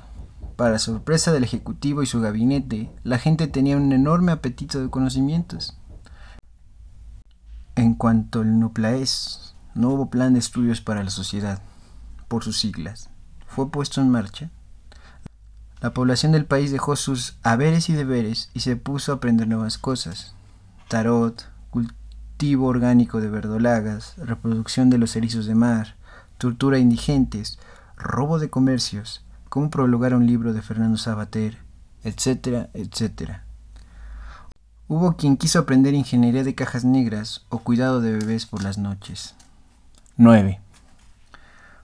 Para 0.60 0.78
sorpresa 0.78 1.32
del 1.32 1.45
Ejecutivo 1.45 2.04
y 2.04 2.06
su 2.06 2.19
gabinete, 2.19 2.91
la 3.04 3.17
gente 3.17 3.48
tenía 3.48 3.78
un 3.78 3.93
enorme 3.93 4.34
apetito 4.34 4.82
de 4.82 4.89
conocimientos. 4.89 5.80
En 7.78 7.95
cuanto 7.95 8.41
al 8.41 8.60
NUPLAES, 8.60 9.56
no 9.74 9.91
hubo 9.91 10.10
plan 10.10 10.34
de 10.34 10.39
estudios 10.39 10.82
para 10.82 11.02
la 11.02 11.12
sociedad, 11.12 11.62
por 12.28 12.43
sus 12.43 12.60
siglas 12.60 13.10
fue 13.48 13.72
puesto 13.72 14.02
en 14.02 14.10
marcha, 14.10 14.50
La 15.82 15.93
población 15.93 16.34
del 16.34 16.43
país 16.43 16.72
dejó 16.74 16.98
sus 16.98 17.38
haberes 17.41 17.89
y 17.89 17.93
deberes 17.93 18.50
y 18.54 18.60
se 18.60 18.76
puso 18.76 19.13
a 19.13 19.15
aprender 19.15 19.48
nuevas 19.48 19.78
cosas. 19.78 20.36
Tarot, 20.89 21.50
cultivo 21.69 22.67
orgánico 22.67 23.22
de 23.22 23.30
verdolagas, 23.30 24.17
reproducción 24.17 24.89
de 24.89 24.98
los 24.98 25.15
erizos 25.15 25.45
de 25.45 25.56
mar, 25.56 25.95
tortura 26.38 26.76
a 26.76 26.82
indigentes, 26.82 27.60
robo 27.95 28.39
de 28.39 28.50
comercios, 28.50 29.24
cómo 29.49 29.69
prologar 29.69 30.13
un 30.13 30.25
libro 30.25 30.53
de 30.53 30.62
Fernando 30.62 30.97
Sabater, 30.97 31.57
etcétera, 32.03 32.69
etcétera. 32.73 33.43
Hubo 34.88 35.17
quien 35.17 35.38
quiso 35.38 35.59
aprender 35.59 35.93
ingeniería 35.93 36.43
de 36.43 36.55
cajas 36.55 36.85
negras 36.85 37.45
o 37.49 37.59
cuidado 37.59 38.01
de 38.01 38.13
bebés 38.13 38.45
por 38.45 38.63
las 38.63 38.77
noches. 38.77 39.35
9. 40.17 40.59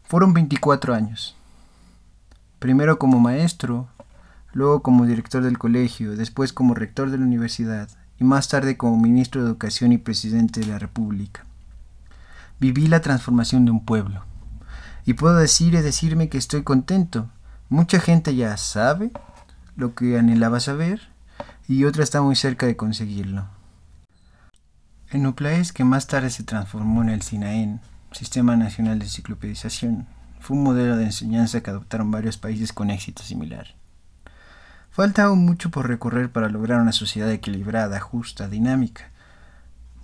Fueron 0.03 0.33
24 0.33 0.93
años. 0.93 1.35
Primero 2.59 2.97
como 2.97 3.19
maestro, 3.19 3.87
luego 4.53 4.81
como 4.81 5.05
director 5.05 5.43
del 5.43 5.57
colegio, 5.57 6.15
después 6.15 6.53
como 6.53 6.73
rector 6.73 7.11
de 7.11 7.17
la 7.17 7.25
universidad 7.25 7.89
y 8.19 8.23
más 8.23 8.47
tarde 8.47 8.77
como 8.77 8.97
ministro 8.97 9.41
de 9.41 9.47
Educación 9.49 9.91
y 9.91 9.97
presidente 9.97 10.61
de 10.61 10.67
la 10.67 10.79
República. 10.79 11.45
Viví 12.59 12.87
la 12.87 13.01
transformación 13.01 13.65
de 13.65 13.71
un 13.71 13.83
pueblo. 13.83 14.23
Y 15.05 15.13
puedo 15.13 15.35
decir 15.35 15.73
y 15.73 15.81
decirme 15.81 16.29
que 16.29 16.37
estoy 16.37 16.63
contento. 16.63 17.29
Mucha 17.69 17.99
gente 17.99 18.35
ya 18.35 18.55
sabe 18.57 19.11
lo 19.75 19.95
que 19.95 20.19
anhelaba 20.19 20.59
saber 20.59 21.09
y 21.67 21.85
otra 21.85 22.03
está 22.03 22.21
muy 22.21 22.35
cerca 22.35 22.67
de 22.67 22.77
conseguirlo. 22.77 23.47
En 25.09 25.25
Uplaes, 25.25 25.73
que 25.73 25.83
más 25.83 26.05
tarde 26.05 26.29
se 26.29 26.43
transformó 26.43 27.01
en 27.01 27.09
el 27.09 27.23
SINAEN, 27.23 27.81
Sistema 28.11 28.55
Nacional 28.55 28.99
de 28.99 29.05
Enciclopedización, 29.05 30.07
fue 30.39 30.55
un 30.55 30.63
modelo 30.63 30.95
de 30.95 31.05
enseñanza 31.05 31.61
que 31.61 31.71
adoptaron 31.71 32.11
varios 32.11 32.37
países 32.37 32.71
con 32.71 32.91
éxito 32.91 33.23
similar. 33.23 33.73
Falta 34.91 35.23
aún 35.23 35.43
mucho 35.43 35.71
por 35.71 35.87
recorrer 35.87 36.31
para 36.31 36.49
lograr 36.49 36.79
una 36.81 36.91
sociedad 36.91 37.31
equilibrada, 37.31 37.99
justa, 37.99 38.47
dinámica. 38.47 39.09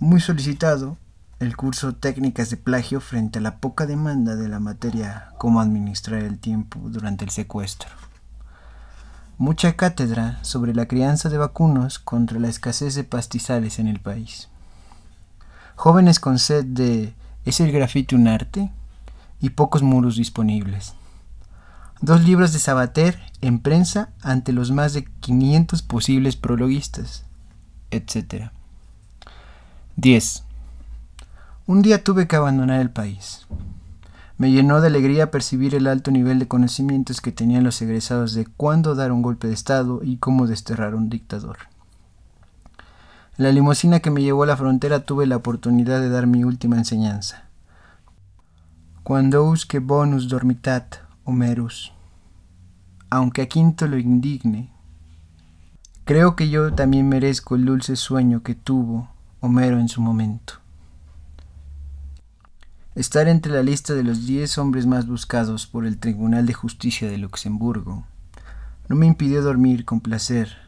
Muy 0.00 0.20
solicitado, 0.20 0.98
el 1.42 1.56
curso 1.56 1.94
Técnicas 1.94 2.50
de 2.50 2.56
Plagio 2.56 3.00
frente 3.00 3.40
a 3.40 3.42
la 3.42 3.56
poca 3.58 3.84
demanda 3.84 4.36
de 4.36 4.48
la 4.48 4.60
materia 4.60 5.30
Cómo 5.38 5.60
administrar 5.60 6.22
el 6.22 6.38
tiempo 6.38 6.78
durante 6.84 7.24
el 7.24 7.30
secuestro. 7.30 7.90
Mucha 9.38 9.72
cátedra 9.72 10.38
sobre 10.42 10.72
la 10.72 10.86
crianza 10.86 11.28
de 11.28 11.38
vacunos 11.38 11.98
contra 11.98 12.38
la 12.38 12.48
escasez 12.48 12.94
de 12.94 13.02
pastizales 13.02 13.80
en 13.80 13.88
el 13.88 13.98
país. 13.98 14.48
Jóvenes 15.74 16.20
con 16.20 16.38
sed 16.38 16.64
de 16.64 17.12
¿Es 17.44 17.58
el 17.58 17.72
grafite 17.72 18.14
un 18.14 18.28
arte? 18.28 18.70
y 19.40 19.50
pocos 19.50 19.82
muros 19.82 20.14
disponibles. 20.14 20.94
Dos 22.00 22.22
libros 22.22 22.52
de 22.52 22.60
Sabater 22.60 23.18
en 23.40 23.58
prensa 23.58 24.10
ante 24.22 24.52
los 24.52 24.70
más 24.70 24.92
de 24.92 25.04
500 25.18 25.82
posibles 25.82 26.36
prologuistas, 26.36 27.24
etc. 27.90 28.52
10. 29.96 30.44
Un 31.64 31.80
día 31.80 32.02
tuve 32.02 32.26
que 32.26 32.34
abandonar 32.34 32.80
el 32.80 32.90
país. 32.90 33.46
Me 34.36 34.50
llenó 34.50 34.80
de 34.80 34.88
alegría 34.88 35.30
percibir 35.30 35.76
el 35.76 35.86
alto 35.86 36.10
nivel 36.10 36.40
de 36.40 36.48
conocimientos 36.48 37.20
que 37.20 37.30
tenían 37.30 37.62
los 37.62 37.80
egresados 37.80 38.34
de 38.34 38.46
cuándo 38.46 38.96
dar 38.96 39.12
un 39.12 39.22
golpe 39.22 39.46
de 39.46 39.54
Estado 39.54 40.00
y 40.02 40.16
cómo 40.16 40.48
desterrar 40.48 40.94
a 40.94 40.96
un 40.96 41.08
dictador. 41.08 41.58
La 43.36 43.52
limusina 43.52 44.00
que 44.00 44.10
me 44.10 44.22
llevó 44.22 44.42
a 44.42 44.46
la 44.46 44.56
frontera 44.56 45.04
tuve 45.04 45.24
la 45.28 45.36
oportunidad 45.36 46.00
de 46.00 46.08
dar 46.08 46.26
mi 46.26 46.42
última 46.42 46.76
enseñanza. 46.76 47.44
Cuando 49.04 49.54
que 49.68 49.78
bonus 49.78 50.28
dormitat, 50.28 50.96
Homerus. 51.22 51.92
Aunque 53.08 53.42
a 53.42 53.46
quinto 53.46 53.86
lo 53.86 53.98
indigne, 53.98 54.72
creo 56.04 56.34
que 56.34 56.50
yo 56.50 56.74
también 56.74 57.08
merezco 57.08 57.54
el 57.54 57.66
dulce 57.66 57.94
sueño 57.94 58.42
que 58.42 58.56
tuvo 58.56 59.10
Homero 59.40 59.78
en 59.78 59.88
su 59.88 60.00
momento. 60.00 60.61
Estar 62.94 63.26
entre 63.26 63.54
la 63.54 63.62
lista 63.62 63.94
de 63.94 64.02
los 64.02 64.26
diez 64.26 64.58
hombres 64.58 64.84
más 64.84 65.06
buscados 65.06 65.66
por 65.66 65.86
el 65.86 65.96
Tribunal 65.96 66.44
de 66.44 66.52
Justicia 66.52 67.08
de 67.08 67.16
Luxemburgo 67.16 68.04
no 68.86 68.96
me 68.96 69.06
impidió 69.06 69.40
dormir 69.40 69.86
con 69.86 70.02
placer 70.02 70.58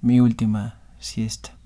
mi 0.00 0.20
última 0.20 0.78
siesta. 1.00 1.56